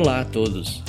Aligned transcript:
Olá 0.00 0.20
a 0.20 0.24
todos. 0.24 0.80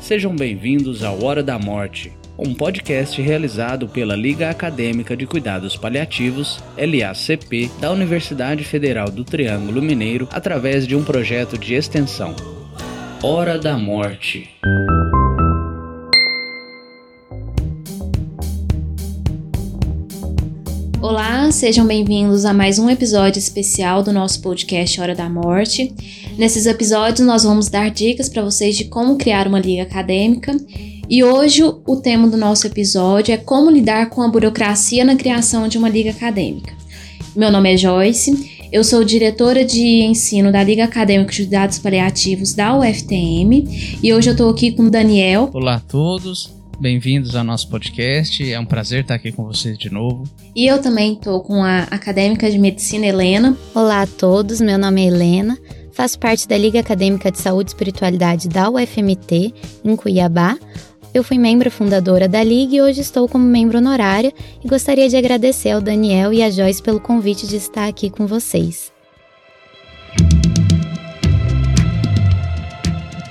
Sejam 0.00 0.34
bem-vindos 0.34 1.04
ao 1.04 1.22
Hora 1.22 1.40
da 1.40 1.56
Morte, 1.56 2.12
um 2.36 2.52
podcast 2.52 3.22
realizado 3.22 3.86
pela 3.86 4.16
Liga 4.16 4.50
Acadêmica 4.50 5.16
de 5.16 5.24
Cuidados 5.24 5.76
Paliativos, 5.76 6.60
LACP, 6.76 7.70
da 7.80 7.92
Universidade 7.92 8.64
Federal 8.64 9.08
do 9.08 9.22
Triângulo 9.22 9.80
Mineiro, 9.80 10.28
através 10.32 10.84
de 10.84 10.96
um 10.96 11.04
projeto 11.04 11.56
de 11.56 11.74
extensão. 11.74 12.34
Hora 13.22 13.56
da 13.56 13.78
Morte. 13.78 14.50
Olá, 21.08 21.52
sejam 21.52 21.86
bem-vindos 21.86 22.44
a 22.44 22.52
mais 22.52 22.80
um 22.80 22.90
episódio 22.90 23.38
especial 23.38 24.02
do 24.02 24.12
nosso 24.12 24.40
podcast 24.42 25.00
Hora 25.00 25.14
da 25.14 25.30
Morte. 25.30 25.94
Nesses 26.36 26.66
episódios, 26.66 27.24
nós 27.24 27.44
vamos 27.44 27.68
dar 27.68 27.92
dicas 27.92 28.28
para 28.28 28.42
vocês 28.42 28.76
de 28.76 28.86
como 28.86 29.16
criar 29.16 29.46
uma 29.46 29.60
liga 29.60 29.84
acadêmica. 29.84 30.56
E 31.08 31.22
hoje, 31.22 31.62
o 31.62 31.96
tema 32.02 32.26
do 32.26 32.36
nosso 32.36 32.66
episódio 32.66 33.32
é 33.32 33.36
como 33.36 33.70
lidar 33.70 34.10
com 34.10 34.20
a 34.20 34.26
burocracia 34.26 35.04
na 35.04 35.14
criação 35.14 35.68
de 35.68 35.78
uma 35.78 35.88
liga 35.88 36.10
acadêmica. 36.10 36.74
Meu 37.36 37.52
nome 37.52 37.72
é 37.72 37.76
Joyce, 37.76 38.66
eu 38.72 38.82
sou 38.82 39.04
diretora 39.04 39.64
de 39.64 40.02
ensino 40.02 40.50
da 40.50 40.64
Liga 40.64 40.82
Acadêmica 40.82 41.32
de 41.32 41.46
Dados 41.46 41.78
Paliativos 41.78 42.52
da 42.52 42.76
UFTM 42.76 43.98
e 44.02 44.12
hoje 44.12 44.30
eu 44.30 44.32
estou 44.32 44.50
aqui 44.50 44.72
com 44.72 44.82
o 44.82 44.90
Daniel. 44.90 45.50
Olá 45.54 45.76
a 45.76 45.80
todos, 45.80 46.55
Bem-vindos 46.78 47.34
ao 47.34 47.42
nosso 47.42 47.70
podcast. 47.70 48.52
É 48.52 48.60
um 48.60 48.66
prazer 48.66 49.00
estar 49.00 49.14
aqui 49.14 49.32
com 49.32 49.44
vocês 49.44 49.78
de 49.78 49.88
novo. 49.88 50.24
E 50.54 50.66
eu 50.66 50.80
também 50.80 51.14
estou 51.14 51.40
com 51.40 51.62
a 51.64 51.84
acadêmica 51.84 52.50
de 52.50 52.58
medicina 52.58 53.06
Helena. 53.06 53.56
Olá 53.74 54.02
a 54.02 54.06
todos, 54.06 54.60
meu 54.60 54.76
nome 54.76 55.02
é 55.02 55.06
Helena. 55.06 55.58
Faço 55.92 56.18
parte 56.18 56.46
da 56.46 56.58
Liga 56.58 56.78
Acadêmica 56.78 57.30
de 57.30 57.38
Saúde 57.38 57.70
e 57.70 57.72
Espiritualidade 57.72 58.48
da 58.48 58.68
UFMT, 58.68 59.54
em 59.82 59.96
Cuiabá. 59.96 60.58
Eu 61.14 61.24
fui 61.24 61.38
membro 61.38 61.70
fundadora 61.70 62.28
da 62.28 62.42
Liga 62.42 62.76
e 62.76 62.82
hoje 62.82 63.00
estou 63.00 63.26
como 63.26 63.44
membro 63.44 63.78
honorária 63.78 64.30
e 64.62 64.68
gostaria 64.68 65.08
de 65.08 65.16
agradecer 65.16 65.70
ao 65.70 65.80
Daniel 65.80 66.30
e 66.30 66.42
à 66.42 66.50
Joyce 66.50 66.82
pelo 66.82 67.00
convite 67.00 67.46
de 67.46 67.56
estar 67.56 67.88
aqui 67.88 68.10
com 68.10 68.26
vocês. 68.26 68.95